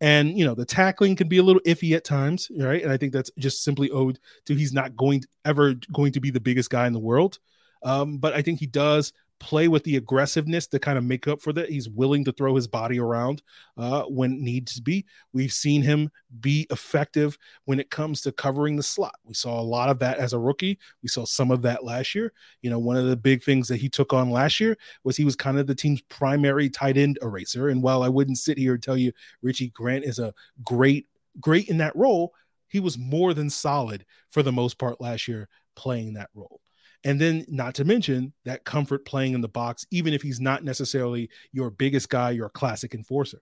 And 0.01 0.37
you 0.37 0.45
know, 0.45 0.55
the 0.55 0.65
tackling 0.65 1.15
can 1.15 1.27
be 1.27 1.37
a 1.37 1.43
little 1.43 1.61
iffy 1.63 1.95
at 1.95 2.05
times, 2.05 2.49
right? 2.57 2.81
And 2.81 2.91
I 2.91 2.97
think 2.97 3.11
that's 3.11 3.31
just 3.37 3.63
simply 3.63 3.91
owed 3.91 4.19
to 4.45 4.55
he's 4.55 4.73
not 4.73 4.95
going 4.95 5.21
to, 5.21 5.27
ever 5.43 5.75
going 5.93 6.13
to 6.13 6.21
be 6.21 6.31
the 6.31 6.39
biggest 6.39 6.69
guy 6.69 6.87
in 6.87 6.93
the 6.93 6.99
world. 6.99 7.39
Um, 7.83 8.17
but 8.17 8.33
I 8.33 8.41
think 8.41 8.59
he 8.59 8.67
does 8.67 9.13
play 9.39 9.67
with 9.67 9.83
the 9.83 9.95
aggressiveness 9.95 10.67
to 10.67 10.79
kind 10.79 10.97
of 10.97 11.03
make 11.03 11.27
up 11.27 11.41
for 11.41 11.53
that. 11.53 11.69
He's 11.69 11.89
willing 11.89 12.25
to 12.25 12.31
throw 12.31 12.55
his 12.55 12.67
body 12.67 12.99
around 12.99 13.41
uh, 13.77 14.03
when 14.03 14.43
needs 14.43 14.75
to 14.75 14.81
be. 14.81 15.05
We've 15.33 15.51
seen 15.51 15.81
him 15.81 16.11
be 16.41 16.67
effective 16.69 17.37
when 17.65 17.79
it 17.79 17.89
comes 17.89 18.21
to 18.21 18.31
covering 18.31 18.75
the 18.75 18.83
slot. 18.83 19.15
We 19.23 19.33
saw 19.33 19.59
a 19.59 19.63
lot 19.63 19.89
of 19.89 19.99
that 19.99 20.17
as 20.17 20.33
a 20.33 20.39
rookie. 20.39 20.77
We 21.01 21.09
saw 21.09 21.25
some 21.25 21.51
of 21.51 21.61
that 21.63 21.83
last 21.83 22.13
year. 22.13 22.33
You 22.61 22.69
know, 22.69 22.79
one 22.79 22.97
of 22.97 23.05
the 23.05 23.17
big 23.17 23.43
things 23.43 23.67
that 23.69 23.77
he 23.77 23.89
took 23.89 24.13
on 24.13 24.29
last 24.29 24.59
year 24.59 24.77
was 25.03 25.15
he 25.15 25.25
was 25.25 25.35
kind 25.35 25.57
of 25.57 25.67
the 25.67 25.75
team's 25.75 26.01
primary 26.01 26.69
tight 26.69 26.97
end 26.97 27.17
eraser. 27.21 27.69
And 27.69 27.81
while 27.81 28.03
I 28.03 28.09
wouldn't 28.09 28.37
sit 28.37 28.57
here 28.57 28.73
and 28.73 28.83
tell 28.83 28.97
you 28.97 29.11
Richie 29.41 29.69
Grant 29.69 30.05
is 30.05 30.19
a 30.19 30.33
great, 30.63 31.07
great 31.39 31.69
in 31.69 31.77
that 31.77 31.95
role, 31.95 32.33
he 32.67 32.79
was 32.79 32.97
more 32.97 33.33
than 33.33 33.49
solid 33.49 34.05
for 34.31 34.43
the 34.43 34.51
most 34.51 34.77
part 34.77 35.01
last 35.01 35.27
year 35.27 35.47
playing 35.75 36.13
that 36.13 36.29
role. 36.35 36.59
And 37.03 37.19
then, 37.19 37.45
not 37.47 37.75
to 37.75 37.85
mention 37.85 38.33
that 38.43 38.65
comfort 38.65 39.05
playing 39.05 39.33
in 39.33 39.41
the 39.41 39.47
box, 39.47 39.85
even 39.89 40.13
if 40.13 40.21
he's 40.21 40.41
not 40.41 40.63
necessarily 40.63 41.29
your 41.53 41.69
biggest 41.69 42.09
guy, 42.09 42.31
your 42.31 42.49
classic 42.49 42.93
enforcer. 42.93 43.41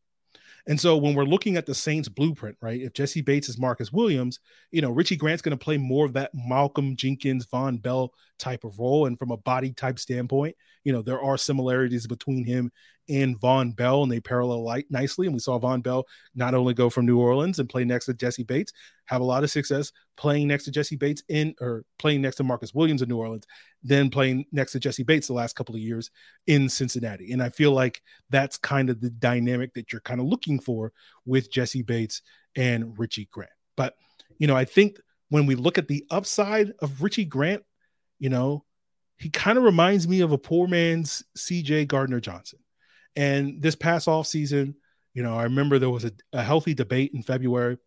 And 0.67 0.79
so 0.79 0.97
when 0.97 1.15
we're 1.15 1.23
looking 1.23 1.55
at 1.55 1.65
the 1.65 1.73
Saints 1.73 2.09
blueprint, 2.09 2.57
right? 2.61 2.81
If 2.81 2.93
Jessie 2.93 3.21
Bates 3.21 3.47
is 3.47 3.57
Marcus 3.57 3.91
Williams, 3.91 4.39
you 4.71 4.81
know, 4.81 4.91
Richie 4.91 5.15
Grant's 5.15 5.41
going 5.41 5.57
to 5.57 5.63
play 5.63 5.77
more 5.77 6.05
of 6.05 6.13
that 6.13 6.31
Malcolm 6.33 6.97
Jenkins, 6.97 7.45
Vonn 7.47 7.81
Bell 7.81 8.13
type 8.37 8.65
of 8.65 8.77
role. 8.77 9.05
And 9.05 9.17
from 9.17 9.31
a 9.31 9.37
body 9.37 9.71
type 9.71 9.97
standpoint, 9.97 10.55
you 10.83 10.91
know, 10.91 11.01
there 11.01 11.21
are 11.21 11.37
similarities 11.37 12.05
between 12.05 12.43
him 12.43 12.71
and 13.09 13.39
Vonn 13.39 13.75
Bell, 13.75 14.03
and 14.03 14.11
they 14.11 14.19
parallel 14.19 14.63
light 14.63 14.85
nicely. 14.89 15.27
And 15.27 15.33
we 15.33 15.39
saw 15.39 15.59
Vonn 15.59 15.83
Bell 15.83 16.05
not 16.35 16.53
only 16.53 16.73
go 16.73 16.89
from 16.89 17.05
New 17.05 17.19
Orleans 17.19 17.59
and 17.59 17.69
play 17.69 17.85
next 17.85 18.05
to 18.05 18.13
Jessie 18.13 18.43
Bates, 18.43 18.73
have 19.05 19.21
a 19.21 19.25
lot 19.25 19.43
of 19.43 19.51
success 19.51 19.91
playing 20.17 20.47
next 20.47 20.65
to 20.65 20.71
Jessie 20.71 20.95
Bates 20.95 21.23
in 21.29 21.55
or 21.61 21.83
playing 21.99 22.21
next 22.21 22.37
to 22.37 22.43
Marcus 22.43 22.73
Williams 22.73 23.01
in 23.01 23.09
New 23.09 23.17
Orleans, 23.17 23.45
then 23.83 24.09
playing 24.09 24.45
next 24.51 24.73
to 24.73 24.79
Jessie 24.79 25.03
Bates 25.03 25.27
the 25.27 25.33
last 25.33 25.55
couple 25.55 25.75
of 25.75 25.81
years 25.81 26.11
in 26.47 26.69
Cincinnati. 26.69 27.31
And 27.31 27.41
I 27.41 27.49
feel 27.49 27.71
like 27.71 28.01
that's 28.29 28.57
kind 28.57 28.89
of 28.89 28.99
the 28.99 29.09
dynamic 29.09 29.73
that 29.75 29.91
you're 29.91 30.01
kind 30.01 30.19
of 30.19 30.27
looking 30.27 30.59
for 30.59 30.91
with 31.25 31.51
Jessie 31.51 31.83
Bates 31.83 32.21
and 32.55 32.97
Richie 32.97 33.29
Grant. 33.31 33.51
But, 33.75 33.95
you 34.37 34.47
know, 34.47 34.55
I 34.55 34.65
think 34.65 34.97
when 35.29 35.45
we 35.45 35.55
look 35.55 35.77
at 35.77 35.87
the 35.87 36.05
upside 36.09 36.71
of 36.79 37.01
Richie 37.01 37.25
Grant, 37.25 37.63
you 38.19 38.29
know, 38.29 38.63
he 39.17 39.29
kind 39.29 39.57
of 39.57 39.63
reminds 39.63 40.07
me 40.07 40.21
of 40.21 40.31
a 40.31 40.37
poor 40.37 40.67
man's 40.67 41.23
CJ 41.37 41.87
Gardner 41.87 42.19
Johnson 42.19 42.59
and 43.17 43.61
this 43.61 43.75
past 43.75 44.07
off 44.07 44.27
season, 44.27 44.75
you 45.15 45.23
know, 45.23 45.35
I 45.35 45.43
remember 45.43 45.79
there 45.79 45.89
was 45.89 46.05
a, 46.05 46.11
a 46.31 46.43
healthy 46.43 46.75
debate 46.75 47.11
in 47.15 47.23
February 47.23 47.79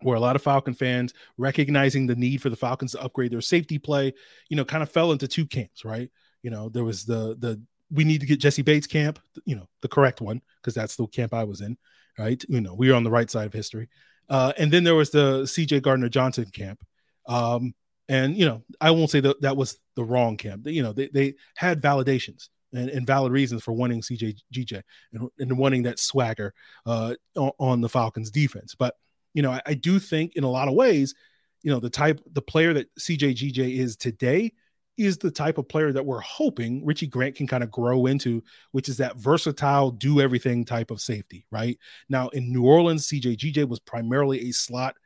where 0.00 0.16
a 0.16 0.20
lot 0.20 0.34
of 0.34 0.42
Falcon 0.42 0.72
fans 0.72 1.12
recognizing 1.36 2.06
the 2.06 2.16
need 2.16 2.40
for 2.40 2.48
the 2.48 2.56
Falcons 2.56 2.92
to 2.92 3.02
upgrade 3.02 3.30
their 3.30 3.42
safety 3.42 3.78
play, 3.78 4.14
you 4.48 4.56
know, 4.56 4.64
kind 4.64 4.82
of 4.82 4.90
fell 4.90 5.12
into 5.12 5.28
two 5.28 5.44
camps, 5.44 5.84
right? 5.84 6.10
You 6.42 6.50
know, 6.50 6.70
there 6.70 6.84
was 6.84 7.04
the 7.04 7.36
the 7.38 7.60
we 7.92 8.04
need 8.04 8.22
to 8.22 8.26
get 8.26 8.40
Jessie 8.40 8.62
Bates 8.62 8.86
camp, 8.86 9.18
you 9.44 9.56
know, 9.56 9.68
the 9.82 9.88
correct 9.88 10.22
one 10.22 10.40
because 10.56 10.74
that's 10.74 10.96
the 10.96 11.06
camp 11.06 11.34
I 11.34 11.44
was 11.44 11.60
in, 11.60 11.76
right? 12.18 12.42
You 12.48 12.62
know, 12.62 12.72
we 12.72 12.88
were 12.88 12.96
on 12.96 13.04
the 13.04 13.10
right 13.10 13.30
side 13.30 13.46
of 13.46 13.52
history. 13.52 13.90
Uh, 14.26 14.54
and 14.56 14.72
then 14.72 14.84
there 14.84 14.94
was 14.94 15.10
the 15.10 15.42
CJ 15.42 15.82
Gardner 15.82 16.08
Johnson 16.08 16.46
camp. 16.46 16.82
Um, 17.26 17.74
and 18.08 18.38
you 18.38 18.46
know, 18.46 18.62
I 18.80 18.92
won't 18.92 19.10
say 19.10 19.20
that 19.20 19.42
that 19.42 19.58
was 19.58 19.78
the 19.96 20.04
wrong 20.04 20.38
camp. 20.38 20.66
You 20.66 20.82
know, 20.82 20.94
they 20.94 21.08
they 21.08 21.34
had 21.56 21.82
validations 21.82 22.48
and, 22.72 22.88
and, 22.90 23.06
valid 23.06 23.32
reasons 23.32 23.62
for 23.62 23.72
wanting 23.72 24.00
CJ 24.00 24.38
GJ 24.52 24.82
and, 25.12 25.28
and 25.38 25.58
wanting 25.58 25.82
that 25.84 25.98
swagger 25.98 26.54
uh, 26.86 27.14
on, 27.36 27.50
on, 27.58 27.80
the 27.80 27.88
Falcons 27.88 28.30
defense. 28.30 28.74
But 28.74 28.94
you 29.34 29.42
know, 29.42 29.50
I, 29.50 29.62
I, 29.66 29.74
do 29.74 29.98
think 29.98 30.36
in 30.36 30.44
a 30.44 30.50
lot 30.50 30.68
of 30.68 30.74
ways, 30.74 31.14
you 31.62 31.70
know, 31.70 31.80
the 31.80 31.90
type 31.90 32.20
the 32.32 32.42
player 32.42 32.72
that 32.74 32.94
CJ 32.96 33.34
GJ 33.34 33.76
is 33.78 33.96
today 33.96 34.52
is 34.96 35.16
the 35.18 35.30
type 35.30 35.56
of 35.56 35.68
player 35.68 35.92
that 35.92 36.04
we're 36.04 36.20
hoping 36.20 36.84
Richie 36.84 37.06
Grant 37.06 37.34
can 37.34 37.46
kind 37.46 37.62
of 37.62 37.70
grow 37.70 38.06
into, 38.06 38.42
which 38.72 38.88
is 38.88 38.98
that 38.98 39.16
versatile, 39.16 39.90
do 39.90 40.20
everything 40.20 40.64
type 40.64 40.90
of 40.90 41.00
safety. 41.00 41.46
Right 41.50 41.78
now 42.08 42.28
in 42.28 42.52
New 42.52 42.64
Orleans, 42.64 43.06
CJ 43.06 43.38
GJ 43.38 43.68
was 43.68 43.80
primarily 43.80 44.48
a 44.48 44.52
slot 44.52 44.96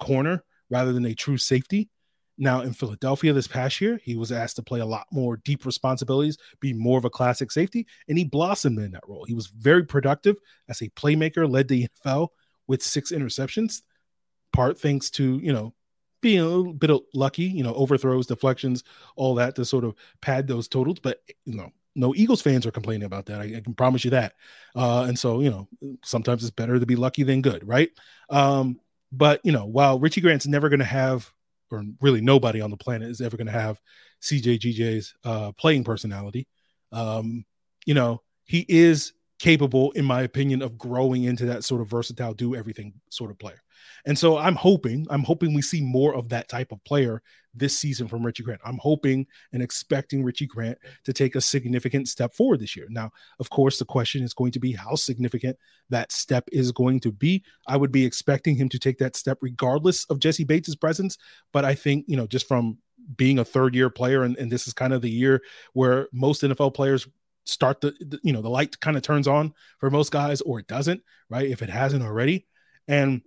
corner 0.00 0.44
rather 0.70 0.92
than 0.92 1.06
a 1.06 1.14
true 1.14 1.38
safety. 1.38 1.88
Now 2.36 2.62
in 2.62 2.72
Philadelphia 2.72 3.32
this 3.32 3.46
past 3.46 3.80
year, 3.80 4.00
he 4.02 4.16
was 4.16 4.32
asked 4.32 4.56
to 4.56 4.62
play 4.62 4.80
a 4.80 4.86
lot 4.86 5.06
more 5.12 5.36
deep 5.36 5.64
responsibilities, 5.64 6.36
be 6.60 6.72
more 6.72 6.98
of 6.98 7.04
a 7.04 7.10
classic 7.10 7.50
safety, 7.50 7.86
and 8.08 8.18
he 8.18 8.24
blossomed 8.24 8.78
in 8.78 8.92
that 8.92 9.08
role. 9.08 9.24
He 9.24 9.34
was 9.34 9.46
very 9.46 9.84
productive 9.84 10.36
as 10.68 10.82
a 10.82 10.88
playmaker, 10.90 11.50
led 11.50 11.68
the 11.68 11.86
NFL 12.04 12.28
with 12.66 12.82
six 12.82 13.12
interceptions, 13.12 13.82
part 14.52 14.80
thanks 14.80 15.10
to, 15.10 15.38
you 15.38 15.52
know, 15.52 15.74
being 16.20 16.40
a 16.40 16.46
little 16.46 16.72
bit 16.72 16.90
lucky, 17.12 17.44
you 17.44 17.62
know, 17.62 17.74
overthrows, 17.74 18.26
deflections, 18.26 18.82
all 19.14 19.34
that 19.34 19.54
to 19.56 19.64
sort 19.64 19.84
of 19.84 19.94
pad 20.22 20.48
those 20.48 20.68
totals. 20.68 20.98
But 20.98 21.20
you 21.44 21.54
know, 21.54 21.70
no 21.94 22.14
Eagles 22.14 22.40
fans 22.40 22.66
are 22.66 22.70
complaining 22.70 23.04
about 23.04 23.26
that. 23.26 23.40
I, 23.40 23.56
I 23.56 23.60
can 23.60 23.74
promise 23.74 24.04
you 24.04 24.10
that. 24.12 24.32
Uh, 24.74 25.04
and 25.06 25.18
so, 25.18 25.40
you 25.40 25.50
know, 25.50 25.68
sometimes 26.02 26.42
it's 26.42 26.50
better 26.50 26.80
to 26.80 26.86
be 26.86 26.96
lucky 26.96 27.24
than 27.24 27.42
good, 27.42 27.68
right? 27.68 27.90
Um, 28.30 28.80
but 29.12 29.40
you 29.44 29.52
know, 29.52 29.66
while 29.66 30.00
Richie 30.00 30.22
Grant's 30.22 30.46
never 30.46 30.70
going 30.70 30.80
to 30.80 30.86
have, 30.86 31.30
or 31.74 31.84
really 32.00 32.20
nobody 32.20 32.60
on 32.60 32.70
the 32.70 32.76
planet 32.76 33.10
is 33.10 33.20
ever 33.20 33.36
going 33.36 33.46
to 33.46 33.52
have 33.52 33.80
CJ 34.22 34.60
GJ's 34.60 35.14
uh, 35.24 35.52
playing 35.52 35.84
personality, 35.84 36.46
um, 36.92 37.44
you 37.86 37.94
know, 37.94 38.22
he 38.44 38.64
is 38.68 39.12
capable, 39.38 39.90
in 39.92 40.04
my 40.04 40.22
opinion, 40.22 40.62
of 40.62 40.78
growing 40.78 41.24
into 41.24 41.46
that 41.46 41.64
sort 41.64 41.80
of 41.80 41.88
versatile, 41.88 42.34
do 42.34 42.54
everything 42.54 42.94
sort 43.10 43.30
of 43.30 43.38
player. 43.38 43.60
And 44.06 44.18
so 44.18 44.38
I'm 44.38 44.54
hoping, 44.54 45.06
I'm 45.10 45.22
hoping 45.22 45.54
we 45.54 45.62
see 45.62 45.82
more 45.82 46.14
of 46.14 46.28
that 46.30 46.48
type 46.48 46.72
of 46.72 46.82
player 46.84 47.22
this 47.54 47.78
season 47.78 48.08
from 48.08 48.24
Richie 48.24 48.42
Grant. 48.42 48.60
I'm 48.64 48.78
hoping 48.78 49.26
and 49.52 49.62
expecting 49.62 50.24
Richie 50.24 50.46
Grant 50.46 50.78
to 51.04 51.12
take 51.12 51.36
a 51.36 51.40
significant 51.40 52.08
step 52.08 52.34
forward 52.34 52.60
this 52.60 52.76
year. 52.76 52.86
Now, 52.90 53.10
of 53.38 53.50
course, 53.50 53.78
the 53.78 53.84
question 53.84 54.22
is 54.22 54.34
going 54.34 54.52
to 54.52 54.60
be 54.60 54.72
how 54.72 54.94
significant 54.96 55.56
that 55.90 56.12
step 56.12 56.48
is 56.52 56.72
going 56.72 57.00
to 57.00 57.12
be. 57.12 57.44
I 57.66 57.76
would 57.76 57.92
be 57.92 58.04
expecting 58.04 58.56
him 58.56 58.68
to 58.70 58.78
take 58.78 58.98
that 58.98 59.16
step 59.16 59.38
regardless 59.40 60.04
of 60.06 60.18
Jessie 60.18 60.44
Bates' 60.44 60.74
presence. 60.74 61.16
But 61.52 61.64
I 61.64 61.74
think, 61.74 62.06
you 62.08 62.16
know, 62.16 62.26
just 62.26 62.48
from 62.48 62.78
being 63.16 63.38
a 63.38 63.44
third 63.44 63.74
year 63.74 63.90
player, 63.90 64.22
and, 64.22 64.36
and 64.36 64.50
this 64.50 64.66
is 64.66 64.72
kind 64.72 64.92
of 64.92 65.02
the 65.02 65.10
year 65.10 65.42
where 65.72 66.08
most 66.12 66.42
NFL 66.42 66.74
players 66.74 67.06
start 67.44 67.80
the, 67.80 67.94
the 68.00 68.18
you 68.22 68.32
know 68.32 68.40
the 68.40 68.48
light 68.48 68.80
kind 68.80 68.96
of 68.96 69.02
turns 69.02 69.28
on 69.28 69.52
for 69.78 69.90
most 69.90 70.10
guys 70.10 70.40
or 70.40 70.58
it 70.58 70.66
doesn't 70.66 71.02
right 71.28 71.50
if 71.50 71.60
it 71.60 71.68
hasn't 71.68 72.02
already 72.02 72.46
and 72.88 73.20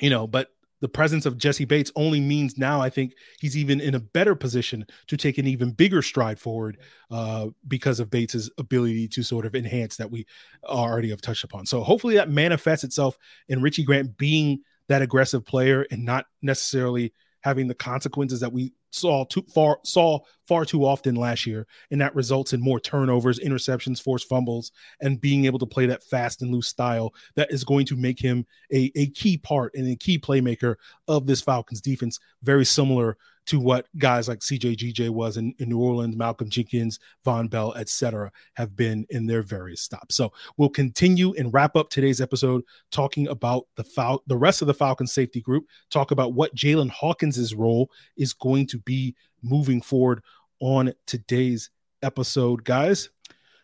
you 0.00 0.10
know 0.10 0.26
but 0.26 0.48
the 0.80 0.88
presence 0.88 1.26
of 1.26 1.38
Jessie 1.38 1.64
Bates 1.64 1.90
only 1.96 2.20
means 2.20 2.56
now 2.56 2.80
I 2.80 2.90
think 2.90 3.14
he's 3.40 3.56
even 3.56 3.80
in 3.80 3.94
a 3.94 4.00
better 4.00 4.34
position 4.34 4.86
to 5.08 5.16
take 5.16 5.38
an 5.38 5.46
even 5.46 5.72
bigger 5.72 6.02
stride 6.02 6.38
forward 6.38 6.78
uh, 7.10 7.48
because 7.66 8.00
of 8.00 8.10
Bates's 8.10 8.50
ability 8.58 9.08
to 9.08 9.22
sort 9.22 9.46
of 9.46 9.54
enhance 9.54 9.96
that 9.96 10.10
we 10.10 10.26
already 10.64 11.10
have 11.10 11.20
touched 11.20 11.44
upon. 11.44 11.66
So 11.66 11.82
hopefully 11.82 12.14
that 12.14 12.30
manifests 12.30 12.84
itself 12.84 13.18
in 13.48 13.62
Richie 13.62 13.84
Grant 13.84 14.16
being 14.16 14.60
that 14.88 15.02
aggressive 15.02 15.44
player 15.44 15.84
and 15.90 16.04
not 16.04 16.26
necessarily 16.42 17.12
having 17.40 17.68
the 17.68 17.74
consequences 17.74 18.40
that 18.40 18.52
we 18.52 18.72
saw 18.90 19.24
too 19.24 19.44
far 19.52 19.78
saw 19.84 20.20
far 20.46 20.64
too 20.64 20.84
often 20.84 21.14
last 21.14 21.46
year, 21.46 21.66
and 21.90 22.00
that 22.00 22.14
results 22.14 22.52
in 22.52 22.60
more 22.60 22.80
turnovers, 22.80 23.38
interceptions, 23.38 24.02
forced 24.02 24.28
fumbles, 24.28 24.72
and 25.00 25.20
being 25.20 25.44
able 25.44 25.58
to 25.58 25.66
play 25.66 25.86
that 25.86 26.02
fast 26.04 26.42
and 26.42 26.50
loose 26.50 26.68
style 26.68 27.12
that 27.36 27.52
is 27.52 27.64
going 27.64 27.86
to 27.86 27.96
make 27.96 28.20
him 28.20 28.46
a, 28.72 28.90
a 28.96 29.08
key 29.10 29.36
part 29.36 29.74
and 29.74 29.88
a 29.88 29.96
key 29.96 30.18
playmaker 30.18 30.76
of 31.06 31.26
this 31.26 31.40
Falcons 31.40 31.80
defense, 31.80 32.18
very 32.42 32.64
similar 32.64 33.16
to 33.48 33.58
what 33.58 33.88
guys 33.96 34.28
like 34.28 34.40
CJ 34.40 34.76
GJ 34.76 35.08
was 35.08 35.38
in, 35.38 35.54
in 35.58 35.70
New 35.70 35.80
Orleans, 35.80 36.16
Malcolm 36.16 36.50
Jenkins, 36.50 37.00
Vonn 37.24 37.48
Bell, 37.48 37.74
etc., 37.74 38.30
have 38.54 38.76
been 38.76 39.06
in 39.08 39.26
their 39.26 39.42
various 39.42 39.80
stops. 39.80 40.14
So 40.14 40.32
we'll 40.58 40.68
continue 40.68 41.32
and 41.34 41.52
wrap 41.52 41.74
up 41.74 41.88
today's 41.88 42.20
episode 42.20 42.62
talking 42.92 43.26
about 43.28 43.66
the 43.76 43.84
Fal- 43.84 44.22
the 44.26 44.36
rest 44.36 44.60
of 44.60 44.68
the 44.68 44.74
Falcons 44.74 45.12
safety 45.12 45.40
group, 45.40 45.64
talk 45.90 46.10
about 46.10 46.34
what 46.34 46.54
Jaylinn 46.54 46.90
Hawkins' 46.90 47.54
role 47.54 47.90
is 48.18 48.34
going 48.34 48.66
to 48.66 48.78
be 48.78 49.14
moving 49.42 49.80
forward 49.80 50.22
on 50.60 50.92
today's 51.06 51.70
episode, 52.02 52.64
guys. 52.64 53.08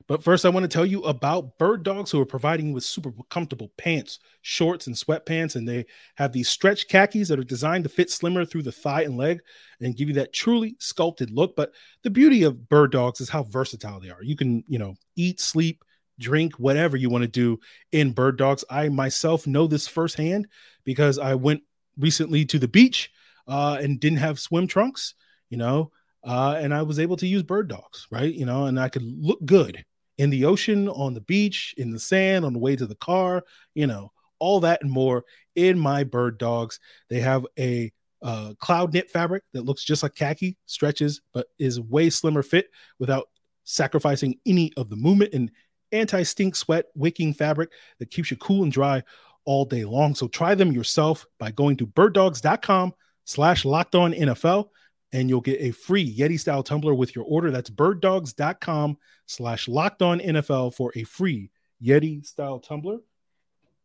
But 0.06 0.22
first, 0.22 0.44
I 0.44 0.50
want 0.50 0.64
to 0.64 0.68
tell 0.68 0.84
you 0.84 1.02
about 1.04 1.56
Bird 1.56 1.82
Dogs, 1.82 2.10
who 2.10 2.20
are 2.20 2.26
providing 2.26 2.68
you 2.68 2.74
with 2.74 2.84
super 2.84 3.10
comfortable 3.30 3.72
pants, 3.78 4.18
shorts, 4.42 4.86
and 4.86 4.94
sweatpants. 4.94 5.56
And 5.56 5.66
they 5.66 5.86
have 6.16 6.32
these 6.32 6.48
stretch 6.48 6.88
khakis 6.88 7.28
that 7.28 7.38
are 7.38 7.44
designed 7.44 7.84
to 7.84 7.90
fit 7.90 8.10
slimmer 8.10 8.44
through 8.44 8.64
the 8.64 8.72
thigh 8.72 9.02
and 9.02 9.16
leg 9.16 9.40
and 9.80 9.96
give 9.96 10.08
you 10.08 10.14
that 10.14 10.34
truly 10.34 10.76
sculpted 10.78 11.30
look. 11.30 11.56
But 11.56 11.72
the 12.02 12.10
beauty 12.10 12.42
of 12.42 12.68
Bird 12.68 12.92
Dogs 12.92 13.22
is 13.22 13.30
how 13.30 13.44
versatile 13.44 13.98
they 13.98 14.10
are. 14.10 14.22
You 14.22 14.36
can, 14.36 14.62
you 14.68 14.78
know, 14.78 14.94
eat, 15.16 15.40
sleep, 15.40 15.82
drink, 16.18 16.52
whatever 16.58 16.98
you 16.98 17.08
want 17.08 17.22
to 17.22 17.28
do 17.28 17.58
in 17.90 18.12
Bird 18.12 18.36
Dogs. 18.36 18.62
I 18.68 18.90
myself 18.90 19.46
know 19.46 19.66
this 19.66 19.88
firsthand 19.88 20.48
because 20.84 21.18
I 21.18 21.34
went 21.34 21.62
recently 21.96 22.44
to 22.46 22.58
the 22.58 22.68
beach 22.68 23.10
uh, 23.48 23.78
and 23.80 24.00
didn't 24.00 24.18
have 24.18 24.38
swim 24.38 24.66
trunks, 24.66 25.14
you 25.48 25.56
know. 25.56 25.92
Uh, 26.22 26.58
and 26.58 26.74
I 26.74 26.82
was 26.82 26.98
able 26.98 27.16
to 27.18 27.26
use 27.26 27.42
bird 27.42 27.68
dogs, 27.68 28.06
right? 28.10 28.32
You 28.32 28.46
know, 28.46 28.64
and 28.64 28.80
I 28.80 28.88
could 28.88 29.02
look 29.02 29.44
good 29.44 29.84
in 30.18 30.30
the 30.30 30.44
ocean, 30.44 30.88
on 30.88 31.14
the 31.14 31.20
beach, 31.20 31.74
in 31.76 31.90
the 31.90 31.98
sand, 31.98 32.44
on 32.44 32.52
the 32.52 32.58
way 32.58 32.76
to 32.76 32.86
the 32.86 32.94
car, 32.94 33.44
you 33.74 33.86
know, 33.86 34.12
all 34.38 34.60
that 34.60 34.82
and 34.82 34.90
more 34.90 35.24
in 35.54 35.78
my 35.78 36.04
bird 36.04 36.38
dogs. 36.38 36.78
They 37.08 37.20
have 37.20 37.46
a 37.58 37.92
uh, 38.22 38.54
cloud 38.58 38.92
knit 38.94 39.10
fabric 39.10 39.42
that 39.52 39.64
looks 39.64 39.84
just 39.84 40.02
like 40.02 40.14
khaki, 40.14 40.56
stretches, 40.66 41.20
but 41.32 41.46
is 41.58 41.80
way 41.80 42.10
slimmer 42.10 42.42
fit 42.42 42.68
without 42.98 43.28
sacrificing 43.64 44.38
any 44.46 44.72
of 44.76 44.88
the 44.88 44.96
movement 44.96 45.34
and 45.34 45.50
anti 45.92 46.22
stink 46.22 46.56
sweat 46.56 46.86
wicking 46.94 47.34
fabric 47.34 47.70
that 47.98 48.10
keeps 48.10 48.30
you 48.30 48.36
cool 48.36 48.62
and 48.62 48.72
dry 48.72 49.02
all 49.44 49.64
day 49.64 49.84
long. 49.84 50.14
So 50.14 50.28
try 50.28 50.54
them 50.54 50.72
yourself 50.72 51.26
by 51.38 51.50
going 51.50 51.76
to 51.78 51.86
birddogs.com 51.86 52.94
slash 53.24 53.64
locked 53.64 53.94
on 53.94 54.12
NFL 54.12 54.68
and 55.14 55.30
you'll 55.30 55.40
get 55.40 55.60
a 55.60 55.70
free 55.70 56.14
Yeti 56.14 56.38
style 56.38 56.64
tumbler 56.64 56.92
with 56.92 57.14
your 57.14 57.24
order. 57.24 57.52
That's 57.52 57.70
birddogs.com 57.70 58.98
slash 59.26 59.68
locked 59.68 60.02
on 60.02 60.18
NFL 60.18 60.74
for 60.74 60.92
a 60.96 61.04
free 61.04 61.50
Yeti 61.80 62.26
style 62.26 62.58
tumbler, 62.58 62.98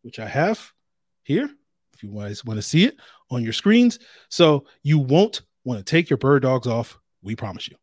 which 0.01 0.17
I 0.17 0.27
have 0.27 0.73
here. 1.21 1.47
If 1.93 2.01
you 2.03 2.09
guys 2.09 2.43
want 2.43 2.57
to 2.57 2.63
see 2.63 2.85
it 2.85 2.97
on 3.29 3.43
your 3.43 3.53
screens. 3.53 3.99
So 4.29 4.65
you 4.81 4.97
won't 4.97 5.43
want 5.63 5.77
to 5.77 5.83
take 5.83 6.09
your 6.09 6.17
bird 6.17 6.41
dogs 6.41 6.65
off. 6.65 6.97
We 7.21 7.35
promise 7.35 7.67
you. 7.67 7.75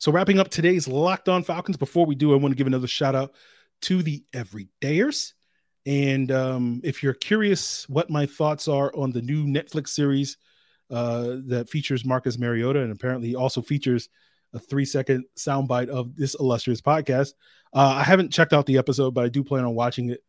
So 0.00 0.10
wrapping 0.10 0.40
up 0.40 0.48
today's 0.48 0.88
Locked 0.88 1.28
On 1.28 1.44
Falcons. 1.44 1.76
Before 1.76 2.06
we 2.06 2.16
do, 2.16 2.32
I 2.32 2.36
want 2.36 2.50
to 2.50 2.56
give 2.56 2.66
another 2.66 2.88
shout 2.88 3.14
out 3.14 3.34
to 3.82 4.02
the 4.02 4.24
everydayers. 4.34 5.34
And 5.86 6.32
um, 6.32 6.80
if 6.82 7.04
you're 7.04 7.14
curious 7.14 7.88
what 7.88 8.10
my 8.10 8.26
thoughts 8.26 8.66
are 8.66 8.92
on 8.96 9.12
the 9.12 9.22
new 9.22 9.44
Netflix 9.44 9.88
series 9.88 10.38
uh, 10.90 11.36
that 11.46 11.68
features 11.70 12.04
Marcus 12.04 12.38
Mariota 12.38 12.80
and 12.80 12.92
apparently 12.92 13.34
also 13.34 13.62
features 13.62 14.08
a 14.52 14.58
three 14.58 14.84
second 14.84 15.24
soundbite 15.36 15.88
of 15.88 16.16
this 16.16 16.34
illustrious 16.34 16.80
podcast. 16.80 17.34
Uh, 17.72 17.94
I 17.98 18.02
haven't 18.02 18.32
checked 18.32 18.52
out 18.52 18.66
the 18.66 18.78
episode, 18.78 19.14
but 19.14 19.24
I 19.24 19.28
do 19.28 19.44
plan 19.44 19.64
on 19.64 19.74
watching 19.74 20.10
it 20.10 20.24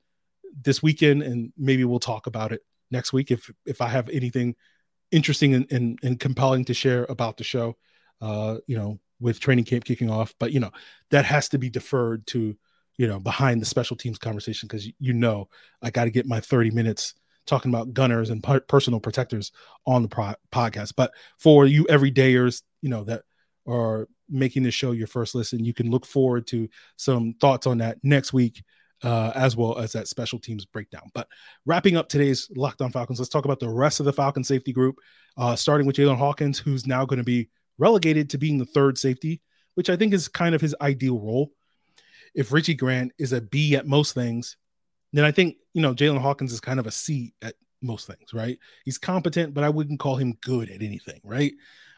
this 0.63 0.83
weekend, 0.83 1.23
and 1.23 1.51
maybe 1.57 1.83
we'll 1.83 1.99
talk 1.99 2.27
about 2.27 2.51
it 2.51 2.61
next 2.91 3.13
week 3.13 3.31
if 3.31 3.49
if 3.65 3.81
I 3.81 3.87
have 3.87 4.09
anything 4.09 4.55
interesting 5.11 5.55
and, 5.55 5.71
and, 5.71 5.99
and 6.03 6.19
compelling 6.19 6.65
to 6.65 6.73
share 6.73 7.05
about 7.09 7.37
the 7.37 7.43
show. 7.43 7.77
Uh, 8.21 8.57
you 8.67 8.77
know, 8.77 8.99
with 9.19 9.39
training 9.39 9.65
camp 9.65 9.83
kicking 9.83 10.11
off, 10.11 10.35
but 10.39 10.51
you 10.51 10.59
know 10.59 10.71
that 11.09 11.25
has 11.25 11.49
to 11.49 11.57
be 11.57 11.69
deferred 11.69 12.25
to 12.27 12.55
you 12.97 13.07
know 13.07 13.19
behind 13.19 13.61
the 13.61 13.65
special 13.65 13.95
teams 13.95 14.19
conversation 14.19 14.67
because 14.67 14.87
you 14.99 15.13
know 15.13 15.47
I 15.81 15.89
got 15.89 16.03
to 16.05 16.11
get 16.11 16.27
my 16.27 16.39
thirty 16.39 16.69
minutes 16.69 17.15
talking 17.45 17.71
about 17.71 17.93
gunners 17.93 18.29
and 18.29 18.43
personal 18.67 18.99
protectors 18.99 19.51
on 19.85 20.01
the 20.01 20.07
pro- 20.07 20.35
podcast. 20.51 20.93
But 20.95 21.11
for 21.37 21.65
you 21.65 21.85
everydayers, 21.85 22.61
you 22.81 22.89
know, 22.89 23.03
that 23.05 23.23
are 23.67 24.07
making 24.29 24.63
this 24.63 24.73
show 24.73 24.91
your 24.91 25.07
first 25.07 25.35
listen, 25.35 25.63
you 25.63 25.73
can 25.73 25.89
look 25.89 26.05
forward 26.05 26.47
to 26.47 26.69
some 26.97 27.33
thoughts 27.41 27.67
on 27.67 27.79
that 27.79 27.97
next 28.03 28.33
week. 28.33 28.63
Uh, 29.03 29.31
as 29.33 29.57
well 29.57 29.79
as 29.79 29.91
that 29.93 30.07
special 30.07 30.37
teams 30.37 30.63
breakdown. 30.63 31.09
But 31.15 31.27
wrapping 31.65 31.97
up 31.97 32.07
today's 32.07 32.47
Locked 32.55 32.83
On 32.83 32.91
Falcons, 32.91 33.17
let's 33.17 33.31
talk 33.31 33.45
about 33.45 33.59
the 33.59 33.67
rest 33.67 33.99
of 33.99 34.05
the 34.05 34.13
Falcon 34.13 34.43
safety 34.43 34.71
group, 34.71 34.97
uh, 35.37 35.55
starting 35.55 35.87
with 35.87 35.95
Jaylinn 35.95 36.19
Hawkins, 36.19 36.59
who's 36.59 36.85
now 36.85 37.03
going 37.03 37.17
to 37.17 37.23
be 37.23 37.49
relegated 37.79 38.29
to 38.29 38.37
being 38.37 38.59
the 38.59 38.65
third 38.65 38.99
safety, 38.99 39.41
which 39.73 39.89
I 39.89 39.95
think 39.95 40.13
is 40.13 40.27
kind 40.27 40.53
of 40.53 40.61
his 40.61 40.75
ideal 40.81 41.19
role. 41.19 41.51
If 42.35 42.51
Richie 42.51 42.75
Grant 42.75 43.11
is 43.17 43.33
a 43.33 43.41
B 43.41 43.75
at 43.75 43.87
most 43.87 44.13
things, 44.13 44.55
then 45.13 45.25
I 45.25 45.31
think, 45.31 45.57
you 45.73 45.81
know, 45.81 45.93
Jaylinn 45.93 46.21
Hawkins 46.21 46.51
is 46.51 46.59
kind 46.59 46.79
of 46.79 46.87
a 46.87 46.91
C 46.91 47.33
at 47.41 47.55
most 47.81 48.07
things, 48.07 48.33
right? 48.33 48.57
He's 48.85 48.97
competent, 48.97 49.53
but 49.53 49.63
I 49.63 49.69
wouldn't 49.69 49.99
call 49.99 50.15
him 50.15 50.37
good 50.41 50.69
at 50.69 50.81
anything, 50.81 51.21
right? 51.23 51.53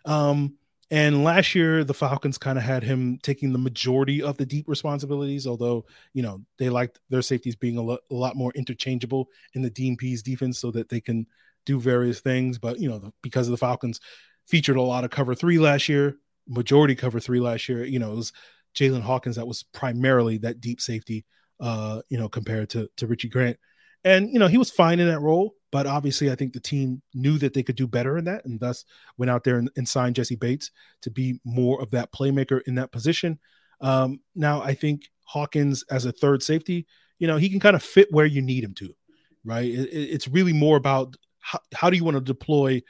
Um, 0.06 0.56
and 0.92 1.24
last 1.24 1.56
year, 1.56 1.84
the 1.84 1.94
Falcons 1.94 2.38
kind 2.38 2.58
of 2.58 2.64
had 2.64 2.84
him 2.84 3.18
taking 3.24 3.52
the 3.52 3.60
majority 3.60 4.22
of 4.22 4.38
the 4.38 4.46
deep 4.46 4.68
responsibilities, 4.68 5.48
although, 5.48 5.86
you 6.14 6.22
know, 6.22 6.42
they 6.60 6.70
liked 6.70 7.00
their 7.10 7.22
safeties 7.22 7.56
being 7.56 7.78
a, 7.78 7.82
lo- 7.82 7.98
a 8.12 8.14
lot 8.14 8.36
more 8.36 8.52
interchangeable 8.54 9.30
in 9.54 9.62
the 9.62 9.70
Dean 9.70 9.98
Pees's 9.98 10.22
defense 10.22 10.60
so 10.60 10.72
that 10.72 10.90
they 10.90 11.02
can 11.02 11.26
do 11.66 11.80
various 11.80 12.20
things. 12.20 12.60
But, 12.60 12.80
you 12.80 12.90
know, 12.90 13.00
the, 13.00 13.12
because 13.24 13.48
of 13.48 13.52
the 13.52 13.58
Falcons 13.58 14.00
featured 14.46 14.76
a 14.76 14.82
lot 14.82 15.04
of 15.04 15.10
cover 15.10 15.34
three 15.34 15.58
last 15.58 15.90
year, 15.90 16.18
majority 16.48 16.96
cover 16.96 17.20
three 17.20 17.40
last 17.40 17.68
year, 17.70 17.84
you 17.86 17.98
know, 17.98 18.12
it 18.12 18.18
was 18.18 18.34
Jaylinn 18.76 19.02
Hawkins 19.02 19.38
that 19.38 19.48
was 19.48 19.64
primarily 19.64 20.38
that 20.40 20.62
deep 20.62 20.80
safety 20.80 21.26
uh, 21.60 22.02
you 22.10 22.18
know, 22.18 22.30
compared 22.30 22.70
to 22.72 22.90
to 22.98 23.08
Richie 23.08 23.30
Grant. 23.30 23.58
And 24.04 24.30
you 24.32 24.40
know, 24.40 24.48
he 24.48 24.58
was 24.58 24.70
fine 24.70 25.00
in 25.00 25.08
that 25.08 25.22
role, 25.22 25.56
but 25.72 25.88
obviously 25.88 26.32
I 26.32 26.36
think 26.36 26.54
the 26.54 26.60
team 26.60 27.02
knew 27.14 27.38
that 27.38 27.54
they 27.54 27.64
could 27.64 27.78
do 27.78 27.88
better 27.88 28.18
in 28.18 28.26
that 28.26 28.46
and 28.46 28.60
thus 28.60 28.84
went 29.18 29.30
out 29.30 29.44
there 29.44 29.58
and, 29.58 29.70
and 29.78 29.88
signed 29.88 30.16
Jessie 30.16 30.36
Bates 30.36 30.72
to 31.04 31.10
be 31.10 31.40
more 31.46 31.82
of 31.82 31.92
that 31.92 32.12
playmaker 32.12 32.62
in 32.68 32.76
that 32.76 32.92
position. 32.92 33.40
Um, 33.80 34.20
now 34.36 34.62
I 34.62 34.74
think 34.74 35.04
Hawkins 35.24 35.84
as 35.90 36.06
a 36.06 36.12
third 36.12 36.44
safety, 36.44 36.86
you 37.18 37.28
know, 37.28 37.38
he 37.38 37.50
can 37.50 37.60
kind 37.60 37.76
of 37.76 37.84
fit 37.84 38.10
where 38.12 38.26
you 38.26 38.42
need 38.42 38.64
him 38.64 38.74
to, 38.76 38.94
right? 39.46 39.70
It, 39.70 39.90
it's 39.94 40.28
really 40.28 40.54
more 40.54 40.76
about 40.76 41.16
how, 41.40 41.60
how 41.74 41.90
do 41.90 41.96
you 41.96 42.04
want 42.04 42.16
to 42.16 42.22
deploy 42.22 42.82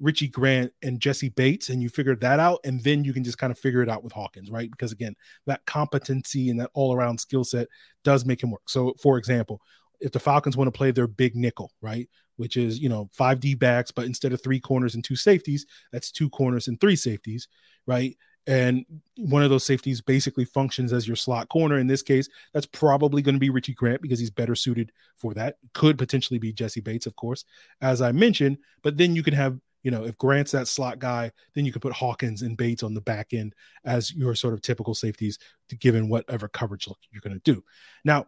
Richie 0.00 0.28
Grant 0.28 0.72
and 0.82 0.98
Jessie 0.98 1.28
Bates, 1.28 1.68
and 1.68 1.82
you 1.82 1.88
figure 1.88 2.16
that 2.16 2.40
out, 2.40 2.60
and 2.64 2.82
then 2.82 3.04
you 3.04 3.12
can 3.12 3.22
just 3.22 3.38
kind 3.38 3.50
of 3.50 3.58
figure 3.58 3.82
it 3.82 3.88
out 3.88 4.02
with 4.02 4.12
Hawkins, 4.12 4.50
right? 4.50 4.70
Because 4.70 4.92
again, 4.92 5.14
that 5.46 5.64
competency 5.66 6.48
and 6.50 6.58
that 6.58 6.70
all 6.74 6.94
around 6.94 7.18
skill 7.18 7.44
set 7.44 7.68
does 8.02 8.24
make 8.24 8.42
him 8.42 8.50
work. 8.50 8.68
So, 8.68 8.94
for 9.02 9.18
example, 9.18 9.60
if 10.00 10.12
the 10.12 10.18
Falcons 10.18 10.56
want 10.56 10.68
to 10.68 10.76
play 10.76 10.90
their 10.90 11.06
big 11.06 11.36
nickel, 11.36 11.70
right, 11.82 12.08
which 12.36 12.56
is 12.56 12.80
you 12.80 12.88
know 12.88 13.10
five 13.12 13.38
D 13.40 13.54
backs, 13.54 13.90
but 13.90 14.06
instead 14.06 14.32
of 14.32 14.42
three 14.42 14.58
corners 14.58 14.94
and 14.94 15.04
two 15.04 15.16
safeties, 15.16 15.66
that's 15.92 16.10
two 16.10 16.30
corners 16.30 16.68
and 16.68 16.80
three 16.80 16.96
safeties, 16.96 17.46
right? 17.86 18.16
And 18.46 18.86
one 19.16 19.42
of 19.42 19.50
those 19.50 19.64
safeties 19.64 20.00
basically 20.00 20.46
functions 20.46 20.92
as 20.92 21.06
your 21.06 21.14
slot 21.14 21.50
corner. 21.50 21.78
In 21.78 21.86
this 21.86 22.02
case, 22.02 22.28
that's 22.54 22.66
probably 22.66 23.20
going 23.20 23.34
to 23.34 23.38
be 23.38 23.50
Richie 23.50 23.74
Grant 23.74 24.00
because 24.00 24.18
he's 24.18 24.30
better 24.30 24.54
suited 24.54 24.90
for 25.16 25.34
that. 25.34 25.56
Could 25.74 25.98
potentially 25.98 26.38
be 26.38 26.52
Jessie 26.52 26.80
Bates, 26.80 27.06
of 27.06 27.14
course, 27.16 27.44
as 27.82 28.00
I 28.00 28.12
mentioned. 28.12 28.56
But 28.82 28.96
then 28.96 29.14
you 29.14 29.22
can 29.22 29.34
have, 29.34 29.58
you 29.82 29.90
know, 29.90 30.04
if 30.04 30.18
Grant's 30.18 30.52
that 30.52 30.68
slot 30.68 30.98
guy, 30.98 31.30
then 31.54 31.64
you 31.64 31.72
can 31.72 31.80
put 31.80 31.92
Hawkins 31.92 32.42
and 32.42 32.56
Bates 32.56 32.82
on 32.82 32.94
the 32.94 33.00
back 33.00 33.32
end 33.32 33.54
as 33.84 34.12
your 34.12 34.34
sort 34.34 34.54
of 34.54 34.62
typical 34.62 34.94
safeties, 34.94 35.38
given 35.78 36.08
whatever 36.08 36.48
coverage 36.48 36.86
look 36.86 36.98
you're 37.10 37.22
going 37.22 37.38
to 37.38 37.54
do. 37.54 37.64
Now, 38.04 38.26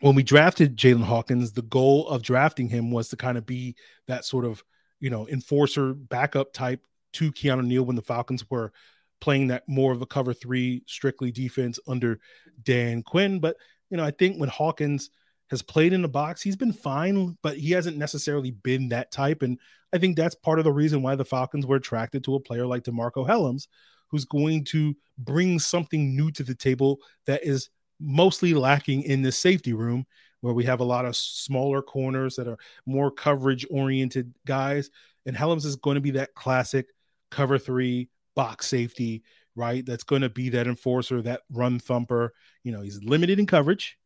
when 0.00 0.14
we 0.14 0.22
drafted 0.22 0.76
Jaylinn 0.76 1.04
Hawkins, 1.04 1.52
the 1.52 1.62
goal 1.62 2.08
of 2.08 2.22
drafting 2.22 2.68
him 2.68 2.90
was 2.90 3.08
to 3.08 3.16
kind 3.16 3.36
of 3.36 3.46
be 3.46 3.76
that 4.06 4.24
sort 4.24 4.44
of, 4.44 4.62
you 4.98 5.10
know, 5.10 5.28
enforcer 5.28 5.94
backup 5.94 6.52
type 6.52 6.84
to 7.12 7.32
Keanu 7.32 7.64
Neal 7.64 7.84
when 7.84 7.96
the 7.96 8.02
Falcons 8.02 8.48
were 8.50 8.72
playing 9.20 9.48
that 9.48 9.64
more 9.68 9.92
of 9.92 10.00
a 10.00 10.06
cover 10.06 10.32
three, 10.32 10.82
strictly 10.86 11.30
defense 11.30 11.78
under 11.86 12.18
Dan 12.62 13.02
Quinn. 13.02 13.40
But, 13.40 13.56
you 13.90 13.96
know, 13.96 14.04
I 14.04 14.10
think 14.10 14.38
when 14.38 14.48
Hawkins 14.48 15.10
has 15.50 15.62
played 15.62 15.92
in 15.92 16.02
the 16.02 16.08
box, 16.08 16.40
he's 16.40 16.56
been 16.56 16.72
fine, 16.72 17.36
but 17.42 17.56
he 17.56 17.72
hasn't 17.72 17.96
necessarily 17.96 18.52
been 18.52 18.88
that 18.88 19.10
type. 19.10 19.42
And 19.42 19.58
I 19.92 19.98
think 19.98 20.16
that's 20.16 20.34
part 20.34 20.58
of 20.58 20.64
the 20.64 20.72
reason 20.72 21.02
why 21.02 21.16
the 21.16 21.24
Falcons 21.24 21.66
were 21.66 21.76
attracted 21.76 22.22
to 22.24 22.36
a 22.36 22.40
player 22.40 22.66
like 22.66 22.84
DeMarcco 22.84 23.26
Hellams, 23.26 23.66
who's 24.08 24.24
going 24.24 24.64
to 24.66 24.96
bring 25.18 25.58
something 25.58 26.16
new 26.16 26.30
to 26.32 26.44
the 26.44 26.54
table 26.54 27.00
that 27.26 27.44
is 27.44 27.70
mostly 27.98 28.54
lacking 28.54 29.02
in 29.02 29.22
the 29.22 29.32
safety 29.32 29.72
room 29.72 30.06
where 30.40 30.54
we 30.54 30.64
have 30.64 30.80
a 30.80 30.84
lot 30.84 31.04
of 31.04 31.16
smaller 31.16 31.82
corners 31.82 32.36
that 32.36 32.48
are 32.48 32.58
more 32.86 33.10
coverage 33.10 33.66
oriented 33.70 34.32
guys. 34.46 34.90
And 35.26 35.36
Hellams 35.36 35.66
is 35.66 35.76
going 35.76 35.96
to 35.96 36.00
be 36.00 36.12
that 36.12 36.34
classic 36.34 36.86
cover 37.30 37.58
three 37.58 38.08
box 38.34 38.66
safety, 38.68 39.22
right? 39.54 39.84
That's 39.84 40.04
going 40.04 40.22
to 40.22 40.30
be 40.30 40.48
that 40.50 40.66
enforcer, 40.66 41.20
that 41.22 41.42
run 41.50 41.78
thumper. 41.78 42.32
You 42.64 42.72
know, 42.72 42.80
he's 42.80 43.02
limited 43.02 43.38
in 43.38 43.46
coverage. 43.46 43.98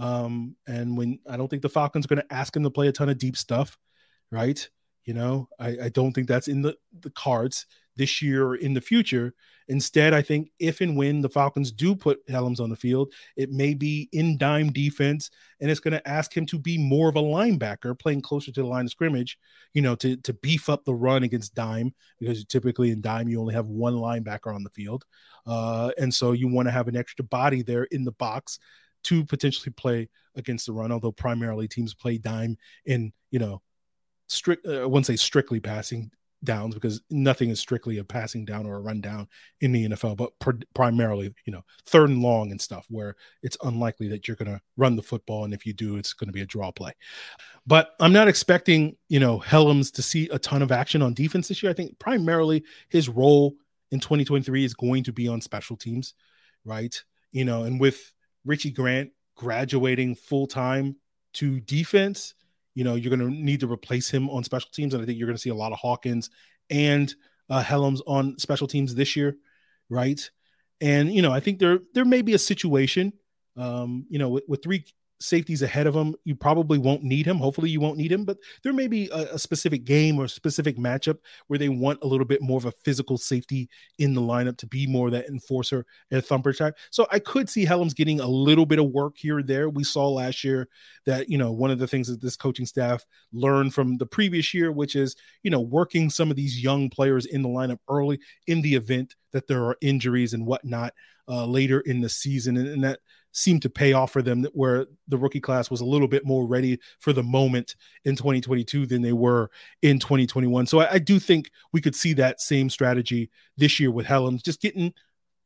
Um, 0.00 0.56
and 0.66 0.96
when 0.96 1.18
I 1.28 1.36
don't 1.36 1.48
think 1.48 1.62
the 1.62 1.68
Falcons 1.68 2.06
are 2.06 2.08
going 2.08 2.26
to 2.26 2.34
ask 2.34 2.56
him 2.56 2.62
to 2.62 2.70
play 2.70 2.88
a 2.88 2.92
ton 2.92 3.10
of 3.10 3.18
deep 3.18 3.36
stuff, 3.36 3.78
right? 4.32 4.68
You 5.04 5.14
know, 5.14 5.48
I, 5.58 5.76
I 5.84 5.88
don't 5.90 6.12
think 6.12 6.26
that's 6.26 6.48
in 6.48 6.62
the, 6.62 6.74
the 7.00 7.10
cards 7.10 7.66
this 7.96 8.22
year 8.22 8.46
or 8.46 8.56
in 8.56 8.72
the 8.72 8.80
future. 8.80 9.34
Instead, 9.68 10.14
I 10.14 10.22
think 10.22 10.50
if 10.58 10.80
and 10.80 10.96
when 10.96 11.20
the 11.20 11.28
Falcons 11.28 11.70
do 11.70 11.94
put 11.94 12.26
Hellams 12.28 12.60
on 12.60 12.70
the 12.70 12.76
field, 12.76 13.12
it 13.36 13.50
may 13.50 13.74
be 13.74 14.08
in 14.12 14.38
dime 14.38 14.72
defense, 14.72 15.30
and 15.60 15.70
it's 15.70 15.80
going 15.80 15.92
to 15.92 16.08
ask 16.08 16.34
him 16.34 16.46
to 16.46 16.58
be 16.58 16.78
more 16.78 17.08
of 17.08 17.16
a 17.16 17.22
linebacker, 17.22 17.98
playing 17.98 18.22
closer 18.22 18.50
to 18.52 18.62
the 18.62 18.66
line 18.66 18.86
of 18.86 18.90
scrimmage, 18.90 19.38
you 19.74 19.82
know, 19.82 19.94
to, 19.96 20.16
to 20.16 20.32
beef 20.32 20.68
up 20.70 20.84
the 20.84 20.94
run 20.94 21.24
against 21.24 21.54
dime, 21.54 21.92
because 22.18 22.44
typically 22.46 22.90
in 22.90 23.02
dime, 23.02 23.28
you 23.28 23.38
only 23.38 23.54
have 23.54 23.66
one 23.66 23.94
linebacker 23.94 24.54
on 24.54 24.62
the 24.62 24.70
field. 24.70 25.04
Uh, 25.46 25.90
and 25.98 26.12
so 26.12 26.32
you 26.32 26.48
want 26.48 26.68
to 26.68 26.72
have 26.72 26.88
an 26.88 26.96
extra 26.96 27.24
body 27.24 27.62
there 27.62 27.84
in 27.84 28.04
the 28.04 28.12
box 28.12 28.58
to 29.04 29.24
potentially 29.24 29.72
play 29.72 30.08
against 30.36 30.66
the 30.66 30.72
run, 30.72 30.92
although 30.92 31.12
primarily 31.12 31.68
teams 31.68 31.94
play 31.94 32.18
dime 32.18 32.56
in, 32.84 33.12
you 33.30 33.38
know, 33.38 33.62
strict, 34.28 34.66
uh, 34.66 34.82
I 34.82 34.86
wouldn't 34.86 35.06
say 35.06 35.16
strictly 35.16 35.60
passing 35.60 36.10
downs 36.42 36.74
because 36.74 37.02
nothing 37.10 37.50
is 37.50 37.60
strictly 37.60 37.98
a 37.98 38.04
passing 38.04 38.44
down 38.44 38.66
or 38.66 38.76
a 38.76 38.80
run 38.80 39.00
down 39.00 39.28
in 39.60 39.72
the 39.72 39.88
NFL, 39.88 40.16
but 40.16 40.38
pr- 40.38 40.62
primarily, 40.74 41.34
you 41.44 41.52
know, 41.52 41.62
third 41.84 42.10
and 42.10 42.22
long 42.22 42.50
and 42.50 42.60
stuff 42.60 42.86
where 42.88 43.16
it's 43.42 43.58
unlikely 43.62 44.08
that 44.08 44.26
you're 44.26 44.36
going 44.36 44.50
to 44.50 44.60
run 44.76 44.96
the 44.96 45.02
football. 45.02 45.44
And 45.44 45.52
if 45.52 45.66
you 45.66 45.72
do, 45.72 45.96
it's 45.96 46.12
going 46.12 46.28
to 46.28 46.32
be 46.32 46.40
a 46.40 46.46
draw 46.46 46.70
play. 46.70 46.92
But 47.66 47.90
I'm 48.00 48.12
not 48.12 48.28
expecting, 48.28 48.96
you 49.08 49.20
know, 49.20 49.38
Hellams 49.38 49.92
to 49.94 50.02
see 50.02 50.28
a 50.30 50.38
ton 50.38 50.62
of 50.62 50.72
action 50.72 51.02
on 51.02 51.14
defense 51.14 51.48
this 51.48 51.62
year. 51.62 51.70
I 51.70 51.74
think 51.74 51.98
primarily 51.98 52.64
his 52.88 53.08
role 53.08 53.54
in 53.90 54.00
2023 54.00 54.64
is 54.64 54.74
going 54.74 55.04
to 55.04 55.12
be 55.12 55.28
on 55.28 55.40
special 55.40 55.76
teams, 55.76 56.14
right? 56.64 57.02
You 57.32 57.44
know, 57.44 57.64
and 57.64 57.78
with 57.78 58.12
Richie 58.44 58.70
Grant 58.70 59.10
graduating 59.36 60.14
full 60.14 60.46
time 60.46 60.96
to 61.34 61.60
defense, 61.60 62.34
you 62.74 62.84
know, 62.84 62.94
you're 62.94 63.14
going 63.14 63.28
to 63.28 63.34
need 63.34 63.60
to 63.60 63.70
replace 63.70 64.10
him 64.10 64.28
on 64.30 64.44
special 64.44 64.70
teams. 64.72 64.94
And 64.94 65.02
I 65.02 65.06
think 65.06 65.18
you're 65.18 65.26
going 65.26 65.36
to 65.36 65.42
see 65.42 65.50
a 65.50 65.54
lot 65.54 65.72
of 65.72 65.78
Hawkins 65.78 66.30
and 66.68 67.14
uh, 67.48 67.62
Hellams 67.62 68.00
on 68.06 68.38
special 68.38 68.66
teams 68.66 68.94
this 68.94 69.16
year, 69.16 69.36
right? 69.88 70.20
And, 70.80 71.12
you 71.12 71.22
know, 71.22 71.32
I 71.32 71.40
think 71.40 71.58
there 71.58 71.80
there 71.94 72.04
may 72.04 72.22
be 72.22 72.34
a 72.34 72.38
situation, 72.38 73.12
um, 73.56 74.06
you 74.08 74.18
know, 74.18 74.28
with, 74.28 74.44
with 74.48 74.62
three 74.62 74.84
safeties 75.20 75.62
ahead 75.62 75.86
of 75.86 75.94
him, 75.94 76.14
you 76.24 76.34
probably 76.34 76.78
won't 76.78 77.02
need 77.02 77.26
him. 77.26 77.38
Hopefully, 77.38 77.70
you 77.70 77.80
won't 77.80 77.98
need 77.98 78.10
him, 78.10 78.24
but 78.24 78.38
there 78.62 78.72
may 78.72 78.86
be 78.86 79.08
a, 79.10 79.34
a, 79.34 79.38
specific 79.38 79.84
game 79.84 80.18
or 80.18 80.26
specific 80.26 80.76
matchup 80.78 81.18
where 81.46 81.58
they 81.58 81.68
want 81.68 81.98
a 82.02 82.06
little 82.06 82.26
bit 82.26 82.42
more 82.42 82.58
of 82.58 82.64
a 82.64 82.72
physical 82.84 83.18
safety 83.18 83.68
in 83.98 84.14
the 84.14 84.20
lineup 84.20 84.56
to 84.58 84.66
be 84.66 84.86
more 84.86 85.10
that 85.10 85.28
enforcer 85.28 85.84
and 86.10 86.24
thumper 86.24 86.52
type. 86.52 86.76
So 86.90 87.06
I 87.10 87.18
could 87.18 87.48
see 87.48 87.66
Hellams 87.66 87.94
getting 87.94 88.20
a 88.20 88.26
little 88.26 88.66
bit 88.66 88.78
of 88.78 88.86
work 88.86 89.16
here 89.16 89.38
or 89.38 89.42
there. 89.42 89.68
We 89.68 89.84
saw 89.84 90.08
last 90.08 90.42
year 90.42 90.68
that, 91.06 91.28
you 91.28 91.38
know, 91.38 91.52
one 91.52 91.70
of 91.70 91.78
the 91.78 91.86
things 91.86 92.08
that 92.08 92.20
this 92.20 92.36
coaching 92.36 92.66
staff 92.66 93.04
learned 93.32 93.74
from 93.74 93.98
the 93.98 94.06
previous 94.06 94.54
year, 94.54 94.72
which 94.72 94.96
is, 94.96 95.16
you 95.42 95.50
know, 95.50 95.60
working 95.60 96.10
some 96.10 96.30
of 96.30 96.36
these 96.36 96.62
young 96.62 96.88
players 96.88 97.26
in 97.26 97.42
the 97.42 97.48
lineup 97.48 97.78
early 97.88 98.18
in 98.46 98.62
the 98.62 98.74
event 98.74 99.14
that 99.32 99.46
there 99.46 99.64
are 99.64 99.76
injuries 99.80 100.32
and 100.32 100.46
whatnot 100.46 100.94
uh, 101.28 101.46
later 101.46 101.80
in 101.80 102.00
the 102.00 102.08
season. 102.08 102.56
and, 102.56 102.68
and 102.68 102.84
that 102.84 103.00
seemed 103.32 103.62
to 103.62 103.70
pay 103.70 103.92
off 103.92 104.12
for 104.12 104.22
them 104.22 104.44
where 104.52 104.86
the 105.08 105.18
rookie 105.18 105.40
class 105.40 105.70
was 105.70 105.80
a 105.80 105.84
little 105.84 106.08
bit 106.08 106.24
more 106.24 106.46
ready 106.46 106.78
for 106.98 107.12
the 107.12 107.22
moment 107.22 107.76
in 108.04 108.16
2022 108.16 108.86
than 108.86 109.02
they 109.02 109.12
were 109.12 109.50
in 109.82 109.98
2021. 109.98 110.66
So 110.66 110.80
I, 110.80 110.94
I 110.94 110.98
do 110.98 111.18
think 111.18 111.50
we 111.72 111.80
could 111.80 111.94
see 111.94 112.12
that 112.14 112.40
same 112.40 112.68
strategy 112.70 113.30
this 113.56 113.78
year 113.78 113.90
with 113.90 114.06
Hellams, 114.06 114.42
just 114.42 114.60
getting 114.60 114.92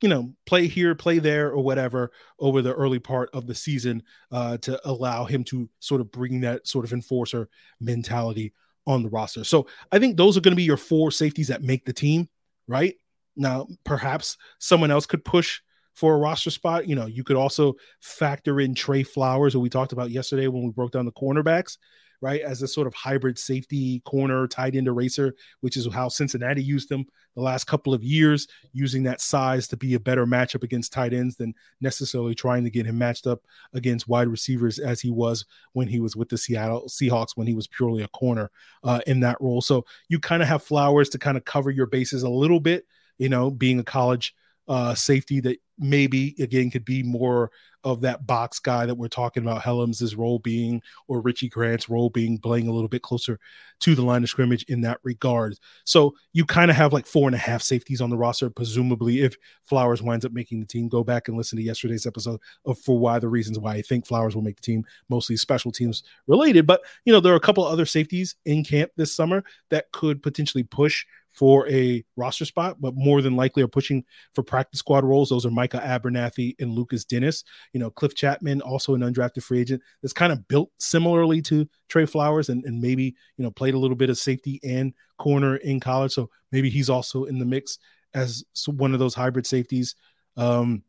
you 0.00 0.08
know, 0.08 0.34
play 0.44 0.66
here, 0.66 0.94
play 0.94 1.18
there, 1.18 1.50
or 1.50 1.62
whatever 1.62 2.10
over 2.38 2.60
the 2.60 2.74
early 2.74 2.98
part 2.98 3.30
of 3.32 3.46
the 3.46 3.54
season 3.54 4.02
uh, 4.30 4.58
to 4.58 4.78
allow 4.86 5.24
him 5.24 5.42
to 5.44 5.68
sort 5.78 6.00
of 6.00 6.10
bring 6.10 6.40
that 6.40 6.66
sort 6.66 6.84
of 6.84 6.92
enforcer 6.92 7.48
mentality 7.80 8.52
on 8.86 9.02
the 9.02 9.08
roster. 9.08 9.44
So 9.44 9.66
I 9.92 9.98
think 9.98 10.16
those 10.16 10.36
are 10.36 10.40
going 10.40 10.52
to 10.52 10.56
be 10.56 10.62
your 10.62 10.76
four 10.76 11.10
safeties 11.10 11.48
that 11.48 11.62
make 11.62 11.84
the 11.86 11.92
team, 11.92 12.28
right? 12.68 12.94
Now, 13.36 13.66
perhaps 13.84 14.36
someone 14.58 14.90
else 14.90 15.06
could 15.06 15.24
push 15.24 15.60
for 15.94 16.14
a 16.14 16.18
roster 16.18 16.50
spot. 16.50 16.88
You 16.88 16.96
know, 16.96 17.06
you 17.06 17.24
could 17.24 17.36
also 17.36 17.74
factor 18.00 18.60
in 18.60 18.74
Trey 18.74 19.02
Flowers, 19.02 19.52
who 19.52 19.60
we 19.60 19.70
talked 19.70 19.92
about 19.92 20.10
yesterday 20.10 20.48
when 20.48 20.64
we 20.64 20.70
broke 20.70 20.92
down 20.92 21.06
the 21.06 21.12
cornerbacks, 21.12 21.78
right? 22.20 22.40
As 22.40 22.62
a 22.62 22.68
sort 22.68 22.86
of 22.86 22.94
hybrid 22.94 23.38
safety 23.38 24.00
corner 24.00 24.46
tight 24.46 24.74
end 24.74 24.88
eraser, 24.88 25.34
which 25.60 25.76
is 25.76 25.86
how 25.92 26.08
Cincinnati 26.08 26.62
used 26.62 26.88
them 26.88 27.04
the 27.36 27.42
last 27.42 27.64
couple 27.64 27.92
of 27.92 28.02
years, 28.02 28.46
using 28.72 29.02
that 29.04 29.20
size 29.20 29.68
to 29.68 29.76
be 29.76 29.94
a 29.94 30.00
better 30.00 30.26
matchup 30.26 30.62
against 30.62 30.92
tight 30.92 31.12
ends 31.12 31.36
than 31.36 31.54
necessarily 31.80 32.34
trying 32.34 32.64
to 32.64 32.70
get 32.70 32.86
him 32.86 32.96
matched 32.98 33.26
up 33.26 33.42
against 33.72 34.08
wide 34.08 34.28
receivers 34.28 34.78
as 34.78 35.00
he 35.00 35.10
was 35.10 35.44
when 35.72 35.88
he 35.88 36.00
was 36.00 36.16
with 36.16 36.28
the 36.28 36.38
Seattle 36.38 36.84
Seahawks 36.88 37.36
when 37.36 37.46
he 37.46 37.54
was 37.54 37.66
purely 37.66 38.02
a 38.02 38.08
corner 38.08 38.50
uh, 38.84 39.00
in 39.06 39.20
that 39.20 39.40
role. 39.40 39.60
So 39.60 39.84
you 40.08 40.18
kind 40.18 40.42
of 40.42 40.48
have 40.48 40.62
Flowers 40.62 41.08
to 41.10 41.18
kind 41.18 41.36
of 41.36 41.44
cover 41.44 41.70
your 41.70 41.86
bases 41.86 42.22
a 42.22 42.30
little 42.30 42.60
bit, 42.60 42.86
you 43.18 43.28
know, 43.28 43.50
being 43.50 43.78
a 43.78 43.84
college 43.84 44.34
uh, 44.68 44.94
safety 44.94 45.40
that 45.40 45.58
maybe 45.78 46.34
again 46.38 46.70
could 46.70 46.84
be 46.84 47.02
more 47.02 47.50
of 47.84 48.00
that 48.00 48.26
box 48.26 48.58
guy 48.58 48.86
that 48.86 48.94
we're 48.94 49.08
talking 49.08 49.42
about 49.42 49.62
Hellams' 49.62 50.16
role 50.16 50.38
being, 50.38 50.80
or 51.06 51.20
Richie 51.20 51.50
Grant's 51.50 51.88
role 51.88 52.08
being, 52.08 52.38
playing 52.38 52.66
a 52.66 52.72
little 52.72 52.88
bit 52.88 53.02
closer 53.02 53.38
to 53.80 53.94
the 53.94 54.02
line 54.02 54.22
of 54.22 54.30
scrimmage 54.30 54.64
in 54.68 54.80
that 54.80 54.98
regard. 55.02 55.54
So 55.84 56.14
you 56.32 56.46
kind 56.46 56.70
of 56.70 56.78
have 56.78 56.94
like 56.94 57.06
four 57.06 57.28
and 57.28 57.34
a 57.34 57.38
half 57.38 57.60
safeties 57.60 58.00
on 58.00 58.08
the 58.08 58.16
roster, 58.16 58.48
presumably 58.48 59.20
if 59.20 59.36
Flowers 59.64 60.02
winds 60.02 60.24
up 60.24 60.32
making 60.32 60.60
the 60.60 60.66
team. 60.66 60.88
Go 60.88 61.04
back 61.04 61.28
and 61.28 61.36
listen 61.36 61.58
to 61.58 61.62
yesterday's 61.62 62.06
episode 62.06 62.40
of 62.64 62.78
for 62.78 62.98
why 62.98 63.18
the 63.18 63.28
reasons 63.28 63.58
why 63.58 63.74
I 63.74 63.82
think 63.82 64.06
Flowers 64.06 64.34
will 64.34 64.42
make 64.42 64.56
the 64.56 64.62
team, 64.62 64.86
mostly 65.10 65.36
special 65.36 65.70
teams 65.70 66.04
related. 66.26 66.66
But 66.66 66.80
you 67.04 67.12
know, 67.12 67.20
there 67.20 67.34
are 67.34 67.36
a 67.36 67.40
couple 67.40 67.66
other 67.66 67.86
safeties 67.86 68.36
in 68.46 68.64
camp 68.64 68.92
this 68.96 69.14
summer 69.14 69.44
that 69.68 69.92
could 69.92 70.22
potentially 70.22 70.62
push 70.62 71.04
for 71.34 71.68
a 71.68 72.04
roster 72.16 72.44
spot, 72.44 72.80
but 72.80 72.94
more 72.94 73.20
than 73.20 73.34
likely 73.34 73.62
are 73.62 73.68
pushing 73.68 74.04
for 74.34 74.44
practice 74.44 74.78
squad 74.78 75.04
roles. 75.04 75.28
Those 75.28 75.44
are 75.44 75.50
Micah 75.50 75.82
Abernathy 75.84 76.54
and 76.60 76.70
Lukas 76.70 77.04
Denis. 77.04 77.42
You 77.72 77.80
know, 77.80 77.90
Cliff 77.90 78.14
Chapman, 78.14 78.62
also 78.62 78.94
an 78.94 79.00
undrafted 79.00 79.42
free 79.42 79.60
agent, 79.60 79.82
that's 80.00 80.12
kind 80.12 80.32
of 80.32 80.46
built 80.46 80.70
similarly 80.78 81.42
to 81.42 81.68
Trey 81.88 82.06
Flowers 82.06 82.48
and, 82.48 82.64
and 82.64 82.80
maybe, 82.80 83.16
you 83.36 83.42
know, 83.44 83.50
played 83.50 83.74
a 83.74 83.78
little 83.78 83.96
bit 83.96 84.10
of 84.10 84.16
safety 84.16 84.60
and 84.62 84.94
corner 85.18 85.56
in 85.56 85.80
college. 85.80 86.12
So 86.12 86.30
maybe 86.52 86.70
he's 86.70 86.88
also 86.88 87.24
in 87.24 87.40
the 87.40 87.44
mix 87.44 87.78
as 88.14 88.44
one 88.66 88.92
of 88.92 89.00
those 89.00 89.14
hybrid 89.14 89.46
safeties. 89.46 89.96
Um, 90.36 90.84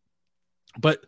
but 0.77 1.05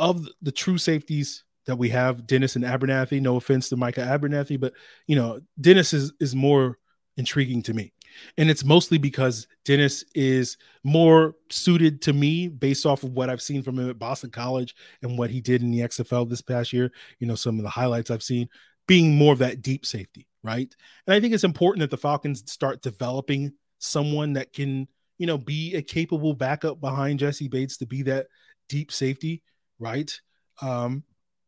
of 0.00 0.26
the 0.42 0.52
true 0.52 0.78
safeties 0.78 1.44
that 1.66 1.76
we 1.76 1.90
have, 1.90 2.26
Denis 2.26 2.56
and 2.56 2.64
Abernathy, 2.64 3.20
no 3.20 3.36
offense 3.36 3.68
to 3.68 3.76
Micah 3.76 4.00
Abernathy, 4.00 4.58
but, 4.58 4.72
you 5.06 5.14
know, 5.14 5.40
Denis 5.60 5.92
is, 5.92 6.12
is 6.18 6.34
more 6.34 6.78
intriguing 7.16 7.62
to 7.62 7.74
me 7.74 7.92
And 8.38 8.50
it's 8.50 8.64
mostly 8.64 8.98
because 8.98 9.46
Denis 9.64 10.04
is 10.14 10.56
more 10.84 11.34
suited 11.50 12.02
to 12.02 12.12
me 12.12 12.48
based 12.48 12.86
off 12.86 13.02
of 13.02 13.12
what 13.12 13.30
I've 13.30 13.42
seen 13.42 13.62
from 13.62 13.78
him 13.78 13.90
at 13.90 13.98
Boston 13.98 14.30
College 14.30 14.74
and 15.02 15.18
what 15.18 15.30
he 15.30 15.40
did 15.40 15.62
in 15.62 15.70
the 15.70 15.80
XFL 15.80 16.28
this 16.28 16.42
past 16.42 16.72
year. 16.72 16.92
You 17.18 17.26
know, 17.26 17.34
some 17.34 17.58
of 17.58 17.62
the 17.62 17.70
highlights 17.70 18.10
I've 18.10 18.22
seen 18.22 18.48
being 18.86 19.16
more 19.16 19.32
of 19.32 19.38
that 19.38 19.62
deep 19.62 19.86
safety, 19.86 20.26
right? 20.42 20.74
And 21.06 21.14
I 21.14 21.20
think 21.20 21.34
it's 21.34 21.44
important 21.44 21.80
that 21.80 21.90
the 21.90 21.96
Falcons 21.96 22.50
start 22.50 22.82
developing 22.82 23.52
someone 23.78 24.34
that 24.34 24.52
can, 24.52 24.88
you 25.18 25.26
know, 25.26 25.38
be 25.38 25.74
a 25.74 25.82
capable 25.82 26.34
backup 26.34 26.80
behind 26.80 27.20
Jessie 27.20 27.48
Bates 27.48 27.76
to 27.78 27.86
be 27.86 28.02
that 28.02 28.26
deep 28.68 28.92
safety, 28.92 29.42
right? 29.78 30.12
Um, 30.60 31.04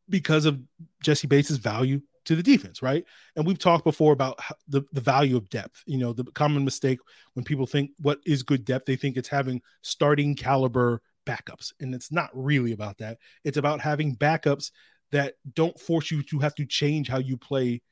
because 0.09 0.45
of 0.45 0.61
Jessie 1.03 1.27
Bates's 1.27 1.59
value 1.59 2.01
to 2.25 2.37
the 2.37 2.43
defense, 2.43 2.83
right? 2.83 3.05
And 3.37 3.47
we've 3.47 3.59
talked 3.59 3.85
before 3.85 4.13
about 4.13 4.39
the, 4.69 4.83
the 4.93 5.01
value 5.01 5.37
of 5.37 5.51
depth. 5.51 5.83
You 5.87 5.99
know, 5.99 6.13
the 6.13 6.25
common 6.25 6.65
mistake 6.65 6.99
when 7.35 7.45
people 7.45 7.67
think 7.67 7.91
what 7.99 8.19
is 8.27 8.43
good 8.43 8.65
depth, 8.65 8.87
they 8.87 8.97
think 8.97 9.17
it's 9.17 9.29
having 9.29 9.63
starting 9.83 10.35
caliber 10.35 11.03
backups. 11.27 11.73
And 11.81 11.95
it's 11.95 12.13
not 12.13 12.31
really 12.33 12.73
about 12.73 12.99
that. 12.99 13.19
It's 13.45 13.57
about 13.57 13.81
having 13.81 14.17
backups 14.17 14.71
that 15.13 15.35
don't 15.55 15.79
force 15.79 16.11
you 16.11 16.23
to 16.25 16.39
have 16.41 16.55
to 16.57 16.67
change 16.67 17.09
how 17.09 17.19
you 17.19 17.37
play 17.37 17.83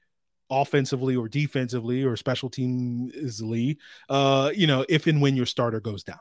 offensively 0.50 1.16
or 1.16 1.28
defensively 1.28 2.04
or 2.04 2.16
special 2.16 2.50
teamsly, 2.50 3.76
uh, 4.10 4.50
you 4.54 4.66
know, 4.66 4.84
if 4.88 5.06
and 5.06 5.22
when 5.22 5.34
your 5.34 5.46
starter 5.46 5.80
goes 5.80 6.04
down, 6.04 6.18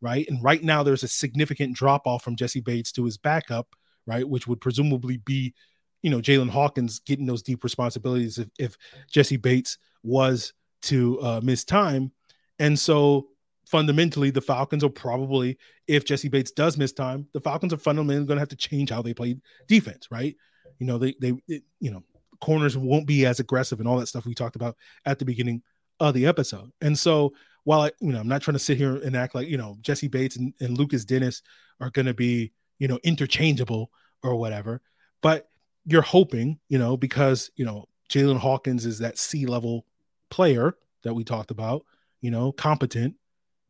right? 0.00 0.26
And 0.28 0.42
right 0.42 0.62
now 0.62 0.82
there's 0.82 1.04
a 1.04 1.08
significant 1.08 1.76
drop 1.76 2.06
off 2.06 2.24
from 2.24 2.34
Jessie 2.34 2.60
Bates 2.60 2.92
to 2.92 3.04
his 3.04 3.16
backup, 3.16 3.68
right? 4.06 4.28
Which 4.28 4.46
would 4.48 4.60
presumably 4.60 5.18
be 5.18 5.54
you 6.02 6.10
know 6.10 6.20
Jaylinn 6.20 6.50
Hawkins 6.50 7.00
getting 7.00 7.26
those 7.26 7.42
deep 7.42 7.64
responsibilities 7.64 8.38
if, 8.38 8.48
if 8.58 8.78
Jessie 9.10 9.36
Bates 9.36 9.78
was 10.02 10.52
to 10.82 11.20
uh, 11.20 11.40
miss 11.42 11.64
time, 11.64 12.12
and 12.58 12.78
so 12.78 13.28
fundamentally 13.66 14.30
the 14.30 14.40
Falcons 14.40 14.82
are 14.82 14.88
probably 14.88 15.58
if 15.86 16.04
Jessie 16.04 16.28
Bates 16.28 16.50
does 16.50 16.78
miss 16.78 16.92
time, 16.92 17.26
the 17.32 17.40
Falcons 17.40 17.72
are 17.72 17.78
fundamentally 17.78 18.26
going 18.26 18.36
to 18.36 18.40
have 18.40 18.48
to 18.48 18.56
change 18.56 18.90
how 18.90 19.02
they 19.02 19.12
play 19.12 19.36
defense, 19.66 20.08
right? 20.10 20.34
You 20.78 20.86
know 20.86 20.98
they 20.98 21.14
they 21.20 21.34
it, 21.48 21.62
you 21.80 21.90
know 21.90 22.02
corners 22.40 22.76
won't 22.76 23.06
be 23.06 23.26
as 23.26 23.40
aggressive 23.40 23.80
and 23.80 23.88
all 23.88 23.98
that 23.98 24.06
stuff 24.06 24.24
we 24.24 24.34
talked 24.34 24.56
about 24.56 24.76
at 25.04 25.18
the 25.18 25.24
beginning 25.24 25.62
of 26.00 26.14
the 26.14 26.26
episode, 26.26 26.70
and 26.80 26.98
so 26.98 27.32
while 27.64 27.82
I 27.82 27.90
you 28.00 28.12
know 28.12 28.20
I'm 28.20 28.28
not 28.28 28.42
trying 28.42 28.54
to 28.54 28.60
sit 28.60 28.78
here 28.78 28.96
and 28.96 29.16
act 29.16 29.34
like 29.34 29.48
you 29.48 29.58
know 29.58 29.76
Jessie 29.80 30.08
Bates 30.08 30.36
and, 30.36 30.54
and 30.60 30.78
Lukas 30.78 31.04
Denis 31.04 31.42
are 31.80 31.90
going 31.90 32.06
to 32.06 32.14
be 32.14 32.52
you 32.78 32.88
know 32.88 32.98
interchangeable 33.02 33.90
or 34.22 34.36
whatever, 34.36 34.80
but 35.20 35.48
you're 35.84 36.02
hoping, 36.02 36.58
you 36.68 36.78
know, 36.78 36.96
because 36.96 37.50
you 37.56 37.64
know 37.64 37.88
Jaylinn 38.10 38.38
Hawkins 38.38 38.86
is 38.86 38.98
that 38.98 39.18
C 39.18 39.46
level 39.46 39.86
player 40.30 40.76
that 41.02 41.14
we 41.14 41.24
talked 41.24 41.50
about, 41.50 41.84
you 42.20 42.30
know, 42.30 42.52
competent. 42.52 43.14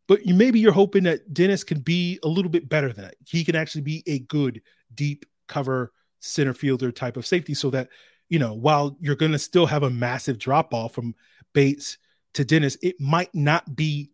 But 0.06 0.24
you 0.26 0.34
maybe 0.34 0.58
you're 0.58 0.72
hoping 0.72 1.04
that 1.04 1.32
Denis 1.34 1.64
can 1.64 1.80
be 1.80 2.18
a 2.22 2.28
little 2.28 2.50
bit 2.50 2.68
better 2.68 2.92
than 2.92 3.04
that. 3.04 3.16
He 3.26 3.44
can 3.44 3.56
actually 3.56 3.82
be 3.82 4.02
a 4.06 4.20
good 4.20 4.62
deep 4.94 5.26
cover 5.46 5.92
center 6.20 6.54
fielder 6.54 6.90
type 6.90 7.16
of 7.16 7.26
safety, 7.26 7.54
so 7.54 7.70
that 7.70 7.88
you 8.28 8.38
know 8.38 8.54
while 8.54 8.96
you're 9.00 9.16
going 9.16 9.32
to 9.32 9.38
still 9.38 9.66
have 9.66 9.82
a 9.82 9.90
massive 9.90 10.38
drop 10.38 10.72
off 10.72 10.94
from 10.94 11.14
Bates 11.52 11.98
to 12.34 12.44
Denis, 12.44 12.76
it 12.82 13.00
might 13.00 13.34
not 13.34 13.76
be 13.76 14.10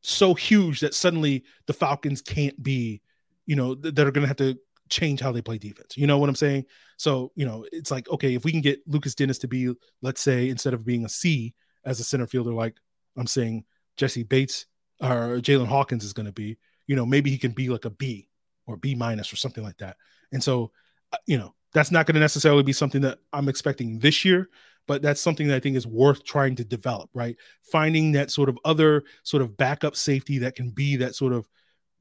so 0.00 0.34
huge 0.34 0.80
that 0.80 0.94
suddenly 0.94 1.44
the 1.66 1.72
Falcons 1.72 2.22
can't 2.22 2.60
be, 2.62 3.00
you 3.46 3.56
know, 3.56 3.74
that 3.74 3.98
are 3.98 4.10
going 4.10 4.22
to 4.22 4.28
have 4.28 4.36
to 4.36 4.58
change 4.90 5.20
how 5.20 5.32
they 5.32 5.42
play 5.42 5.58
defense. 5.58 5.96
You 5.96 6.06
know 6.06 6.18
what 6.18 6.28
I'm 6.28 6.34
saying? 6.34 6.66
So, 6.96 7.32
you 7.34 7.46
know, 7.46 7.66
it's 7.72 7.90
like, 7.90 8.08
okay, 8.10 8.34
if 8.34 8.44
we 8.44 8.52
can 8.52 8.60
get 8.60 8.80
Lukas 8.86 9.14
Denis 9.14 9.38
to 9.38 9.48
be, 9.48 9.72
let's 10.02 10.20
say, 10.20 10.48
instead 10.48 10.74
of 10.74 10.84
being 10.84 11.04
a 11.04 11.08
C 11.08 11.54
as 11.84 12.00
a 12.00 12.04
center 12.04 12.26
fielder, 12.26 12.52
like 12.52 12.76
I'm 13.16 13.26
saying 13.26 13.64
Jessie 13.96 14.22
Bates 14.22 14.66
or 15.00 15.38
Jaylinn 15.40 15.66
Hawkins 15.66 16.04
is 16.04 16.12
going 16.12 16.26
to 16.26 16.32
be, 16.32 16.58
you 16.86 16.96
know, 16.96 17.06
maybe 17.06 17.30
he 17.30 17.38
can 17.38 17.52
be 17.52 17.68
like 17.68 17.84
a 17.84 17.90
B 17.90 18.28
or 18.66 18.76
B 18.76 18.94
minus 18.94 19.32
or 19.32 19.36
something 19.36 19.64
like 19.64 19.78
that. 19.78 19.96
And 20.32 20.42
so, 20.42 20.72
uh, 21.12 21.18
you 21.26 21.38
know, 21.38 21.54
that's 21.74 21.90
not 21.90 22.06
going 22.06 22.14
to 22.14 22.20
necessarily 22.20 22.62
be 22.62 22.72
something 22.72 23.02
that 23.02 23.18
I'm 23.32 23.48
expecting 23.48 23.98
this 23.98 24.24
year, 24.24 24.48
but 24.86 25.02
that's 25.02 25.20
something 25.20 25.48
that 25.48 25.56
I 25.56 25.60
think 25.60 25.76
is 25.76 25.86
worth 25.86 26.24
trying 26.24 26.56
to 26.56 26.64
develop, 26.64 27.10
right? 27.14 27.36
Finding 27.70 28.12
that 28.12 28.30
sort 28.30 28.48
of 28.48 28.58
other 28.64 29.04
sort 29.22 29.42
of 29.42 29.56
backup 29.56 29.96
safety 29.96 30.38
that 30.38 30.54
can 30.54 30.70
be 30.70 30.96
that 30.96 31.14
sort 31.14 31.32
of 31.32 31.48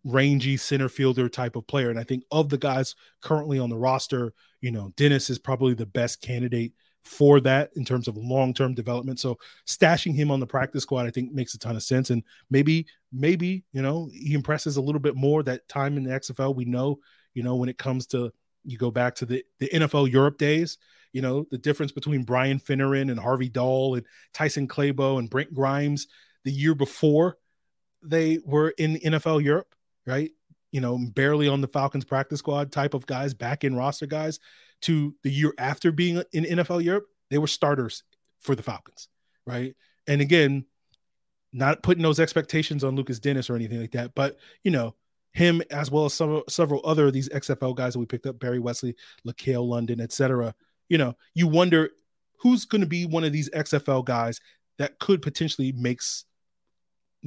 rangy 0.03 0.57
center 0.57 0.89
fielder 0.89 1.29
type 1.29 1.55
of 1.55 1.67
player. 1.67 1.89
And 1.89 1.99
I 1.99 2.03
think 2.03 2.23
of 2.31 2.49
the 2.49 2.57
guys 2.57 2.95
currently 3.21 3.59
on 3.59 3.69
the 3.69 3.77
roster, 3.77 4.33
you 4.61 4.71
know, 4.71 4.93
Denis 4.95 5.29
is 5.29 5.39
probably 5.39 5.73
the 5.73 5.85
best 5.85 6.21
candidate 6.21 6.73
for 7.03 7.39
that 7.39 7.71
in 7.75 7.85
terms 7.85 8.07
of 8.07 8.17
long-term 8.17 8.73
development. 8.73 9.19
So 9.19 9.37
stashing 9.65 10.13
him 10.13 10.29
on 10.29 10.39
the 10.39 10.47
practice 10.47 10.83
squad, 10.83 11.07
I 11.07 11.11
think 11.11 11.31
makes 11.31 11.53
a 11.53 11.59
ton 11.59 11.75
of 11.75 11.83
sense. 11.83 12.09
And 12.09 12.23
maybe, 12.49 12.85
maybe, 13.11 13.63
you 13.71 13.81
know, 13.81 14.09
he 14.11 14.33
impresses 14.33 14.77
a 14.77 14.81
little 14.81 14.99
bit 14.99 15.15
more 15.15 15.41
that 15.43 15.67
time 15.69 15.97
in 15.97 16.03
the 16.03 16.11
XFL. 16.11 16.55
We 16.55 16.65
know, 16.65 16.99
you 17.33 17.43
know, 17.43 17.55
when 17.55 17.69
it 17.69 17.77
comes 17.77 18.07
to 18.07 18.31
you 18.63 18.77
go 18.77 18.91
back 18.91 19.15
to 19.15 19.25
the, 19.25 19.43
the 19.59 19.69
NFL 19.69 20.11
Europe 20.11 20.37
days, 20.37 20.77
you 21.13 21.21
know, 21.21 21.47
the 21.49 21.57
difference 21.57 21.93
between 21.93 22.23
Brian 22.23 22.59
Finneran 22.59 23.09
and 23.09 23.19
Harvey 23.19 23.49
Dahl 23.49 23.95
and 23.95 24.05
Tyson 24.33 24.67
Clabo 24.67 25.19
and 25.19 25.29
Brent 25.29 25.53
Grimes 25.53 26.07
the 26.43 26.51
year 26.51 26.75
before 26.75 27.37
they 28.03 28.39
were 28.43 28.73
in 28.77 28.97
NFL 28.97 29.43
Europe 29.43 29.73
right? 30.07 30.31
You 30.71 30.81
know, 30.81 30.97
barely 31.13 31.47
on 31.47 31.61
the 31.61 31.67
Falcons 31.67 32.05
practice 32.05 32.39
squad 32.39 32.71
type 32.71 32.93
of 32.93 33.05
guys, 33.05 33.33
back 33.33 33.63
in 33.63 33.75
roster 33.75 34.07
guys, 34.07 34.39
to 34.81 35.15
the 35.23 35.29
year 35.29 35.53
after 35.57 35.91
being 35.91 36.23
in 36.33 36.45
NFL 36.45 36.83
Europe, 36.83 37.05
they 37.29 37.37
were 37.37 37.47
starters 37.47 38.03
for 38.39 38.55
the 38.55 38.63
Falcons, 38.63 39.09
right? 39.45 39.75
And 40.07 40.21
again, 40.21 40.65
not 41.53 41.83
putting 41.83 42.03
those 42.03 42.19
expectations 42.19 42.83
on 42.83 42.95
Lukas 42.95 43.19
Denis 43.19 43.49
or 43.49 43.55
anything 43.55 43.81
like 43.81 43.91
that, 43.91 44.15
but 44.15 44.37
you 44.63 44.71
know, 44.71 44.95
him 45.33 45.61
as 45.69 45.91
well 45.91 46.05
as 46.05 46.13
some 46.13 46.41
several 46.49 46.81
other 46.83 47.07
of 47.07 47.13
these 47.13 47.29
XFL 47.29 47.75
guys 47.75 47.93
that 47.93 47.99
we 47.99 48.05
picked 48.05 48.25
up, 48.25 48.39
Barry 48.39 48.59
Wesley, 48.59 48.95
LaCale 49.25 49.67
London, 49.67 50.01
etc. 50.01 50.55
You 50.89 50.97
know, 50.97 51.15
you 51.33 51.47
wonder 51.47 51.91
who's 52.39 52.65
going 52.65 52.81
to 52.81 52.87
be 52.87 53.05
one 53.05 53.23
of 53.23 53.33
these 53.33 53.49
XFL 53.51 54.05
guys 54.05 54.39
that 54.77 54.99
could 54.99 55.21
potentially 55.21 55.71
makes 55.71 56.25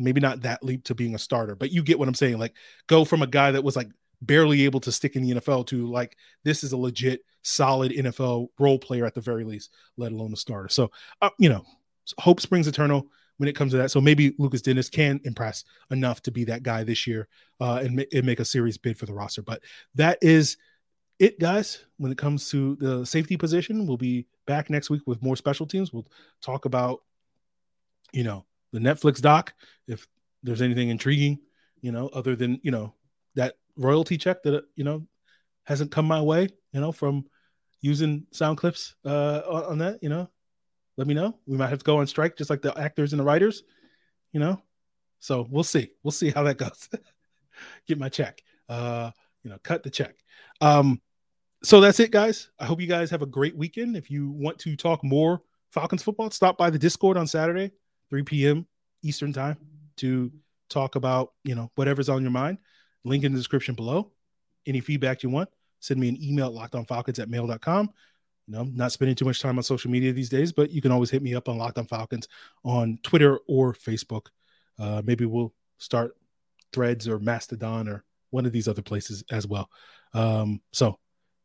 maybe 0.00 0.20
not 0.20 0.42
that 0.42 0.62
leap 0.62 0.84
to 0.84 0.94
being 0.94 1.14
a 1.14 1.18
starter, 1.18 1.54
but 1.54 1.72
you 1.72 1.82
get 1.82 1.98
what 1.98 2.08
I'm 2.08 2.14
saying. 2.14 2.38
Like 2.38 2.54
go 2.86 3.04
from 3.04 3.22
a 3.22 3.26
guy 3.26 3.50
that 3.52 3.64
was 3.64 3.76
like 3.76 3.88
barely 4.22 4.64
able 4.64 4.80
to 4.80 4.92
stick 4.92 5.16
in 5.16 5.22
the 5.22 5.34
NFL 5.36 5.66
to 5.68 5.90
like 5.90 6.16
this 6.44 6.62
is 6.64 6.72
a 6.72 6.76
legit 6.76 7.24
solid 7.42 7.92
NFL 7.92 8.48
role 8.58 8.78
player 8.78 9.06
at 9.06 9.14
the 9.14 9.20
very 9.20 9.44
least, 9.44 9.70
let 9.96 10.12
alone 10.12 10.32
a 10.32 10.36
starter. 10.36 10.68
So 10.68 10.90
uh, 11.22 11.30
you 11.38 11.48
know, 11.48 11.64
hope 12.18 12.40
springs 12.40 12.68
eternal 12.68 13.06
when 13.38 13.48
it 13.48 13.56
comes 13.56 13.72
to 13.72 13.78
that. 13.78 13.90
So 13.90 14.00
maybe 14.00 14.34
Lukas 14.38 14.60
Denis 14.60 14.90
can 14.90 15.20
impress 15.24 15.64
enough 15.90 16.20
to 16.22 16.30
be 16.30 16.44
that 16.44 16.62
guy 16.62 16.84
this 16.84 17.06
year 17.06 17.26
uh, 17.58 17.80
and, 17.82 18.04
and 18.12 18.26
make 18.26 18.40
a 18.40 18.44
serious 18.44 18.76
bid 18.76 18.98
for 18.98 19.06
the 19.06 19.14
roster. 19.14 19.40
But 19.40 19.62
that 19.94 20.18
is 20.20 20.58
it, 21.18 21.38
guys. 21.38 21.84
When 21.96 22.12
it 22.12 22.18
comes 22.18 22.50
to 22.50 22.76
the 22.76 23.04
safety 23.06 23.36
position, 23.36 23.86
we'll 23.86 23.96
be 23.96 24.26
back 24.46 24.68
next 24.68 24.90
week 24.90 25.02
with 25.06 25.22
more 25.22 25.36
special 25.36 25.66
teams. 25.66 25.92
We'll 25.92 26.06
talk 26.42 26.64
about 26.64 27.02
you 28.12 28.24
know 28.24 28.44
the 28.72 28.78
Netflix 28.78 29.20
doc 29.20 29.54
if 29.86 30.06
there's 30.42 30.62
anything 30.62 30.88
intriguing, 30.88 31.38
you 31.80 31.92
know, 31.92 32.08
other 32.08 32.36
than, 32.36 32.60
you 32.62 32.70
know, 32.70 32.94
that 33.34 33.56
royalty 33.76 34.16
check 34.16 34.42
that, 34.42 34.64
you 34.76 34.84
know, 34.84 35.06
hasn't 35.64 35.90
come 35.90 36.06
my 36.06 36.20
way, 36.20 36.48
you 36.72 36.80
know, 36.80 36.92
from 36.92 37.24
using 37.80 38.26
sound 38.32 38.58
clips 38.58 38.94
uh, 39.04 39.40
on 39.46 39.78
that, 39.78 40.02
you 40.02 40.08
know, 40.08 40.28
let 40.96 41.06
me 41.06 41.14
know. 41.14 41.38
We 41.46 41.56
might 41.56 41.70
have 41.70 41.78
to 41.78 41.84
go 41.84 41.98
on 41.98 42.06
strike 42.06 42.36
just 42.36 42.50
like 42.50 42.62
the 42.62 42.76
actors 42.78 43.12
and 43.12 43.20
the 43.20 43.24
writers, 43.24 43.62
you 44.32 44.40
know. 44.40 44.60
So 45.18 45.46
we'll 45.50 45.64
see. 45.64 45.90
We'll 46.02 46.12
see 46.12 46.30
how 46.30 46.42
that 46.44 46.58
goes. 46.58 46.88
Get 47.86 47.98
my 47.98 48.08
check. 48.08 48.42
Uh, 48.68 49.10
you 49.42 49.50
know, 49.50 49.58
cut 49.62 49.82
the 49.82 49.90
check. 49.90 50.16
Um, 50.60 51.00
so 51.62 51.80
that's 51.80 52.00
it, 52.00 52.10
guys. 52.10 52.50
I 52.58 52.64
hope 52.64 52.80
you 52.80 52.86
guys 52.86 53.10
have 53.10 53.22
a 53.22 53.26
great 53.26 53.56
weekend. 53.56 53.96
If 53.96 54.10
you 54.10 54.30
want 54.30 54.58
to 54.60 54.76
talk 54.76 55.04
more 55.04 55.42
Falcons 55.70 56.02
football, 56.02 56.30
stop 56.30 56.56
by 56.56 56.70
the 56.70 56.78
Discord 56.78 57.16
on 57.16 57.26
Saturday. 57.26 57.72
3 58.10 58.22
p.m. 58.24 58.66
Eastern 59.02 59.32
time 59.32 59.56
to 59.96 60.30
talk 60.68 60.96
about, 60.96 61.32
you 61.44 61.54
know, 61.54 61.70
whatever's 61.76 62.08
on 62.08 62.22
your 62.22 62.30
mind. 62.30 62.58
Link 63.04 63.24
in 63.24 63.32
the 63.32 63.38
description 63.38 63.74
below. 63.74 64.12
Any 64.66 64.80
feedback 64.80 65.22
you 65.22 65.30
want, 65.30 65.48
send 65.80 65.98
me 65.98 66.08
an 66.08 66.22
email 66.22 66.46
at 66.46 66.70
lockedonfalcons 66.70 67.18
at 67.18 67.30
mail.com. 67.30 67.90
You 68.46 68.54
know, 68.54 68.60
I'm 68.60 68.76
not 68.76 68.92
spending 68.92 69.14
too 69.14 69.24
much 69.24 69.40
time 69.40 69.58
on 69.58 69.62
social 69.62 69.90
media 69.90 70.12
these 70.12 70.28
days, 70.28 70.52
but 70.52 70.70
you 70.70 70.82
can 70.82 70.92
always 70.92 71.10
hit 71.10 71.22
me 71.22 71.34
up 71.34 71.48
on 71.48 71.56
Locked 71.56 71.78
On 71.78 71.86
Falcons 71.86 72.28
on 72.64 72.98
Twitter 73.02 73.38
or 73.46 73.72
Facebook. 73.72 74.26
Uh, 74.78 75.02
maybe 75.04 75.24
we'll 75.24 75.54
start 75.78 76.16
threads 76.72 77.08
or 77.08 77.18
Mastodon 77.18 77.88
or 77.88 78.04
one 78.30 78.46
of 78.46 78.52
these 78.52 78.68
other 78.68 78.82
places 78.82 79.24
as 79.30 79.46
well. 79.46 79.70
Um, 80.14 80.60
so 80.72 80.98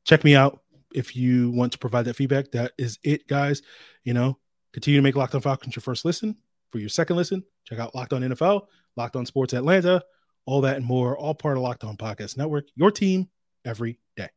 check 0.04 0.24
me 0.24 0.36
out 0.36 0.62
if 0.94 1.16
you 1.16 1.52
want 1.52 1.72
to 1.74 1.78
provide 1.78 2.06
that 2.06 2.16
feedback. 2.16 2.52
That 2.52 2.74
is 2.78 3.00
it, 3.04 3.28
guys. 3.28 3.62
You 4.04 4.14
know, 4.14 4.40
continue 4.74 5.00
to 5.00 5.04
make 5.04 5.16
Locked 5.16 5.36
On 5.36 5.42
Falcons 5.42 5.76
your 5.76 5.82
first 5.82 6.06
listen 6.06 6.36
for 6.72 6.80
your 6.80 6.90
second 6.90 7.16
listen, 7.16 7.44
check 7.66 7.80
out 7.80 7.96
Locked 7.96 8.14
On 8.14 8.22
NFL, 8.22 8.62
Locked 8.98 9.16
On 9.16 9.26
Sports 9.26 9.54
Atlanta, 9.54 10.04
all 10.46 10.62
that 10.62 10.78
and 10.78 10.86
more, 10.86 11.18
all 11.18 11.34
part 11.34 11.58
of 11.58 11.64
Locked 11.64 11.84
On 11.84 11.98
Podcast 11.98 12.38
Network, 12.38 12.66
your 12.76 12.92
team 12.92 13.30
every 13.66 14.00
day. 14.16 14.30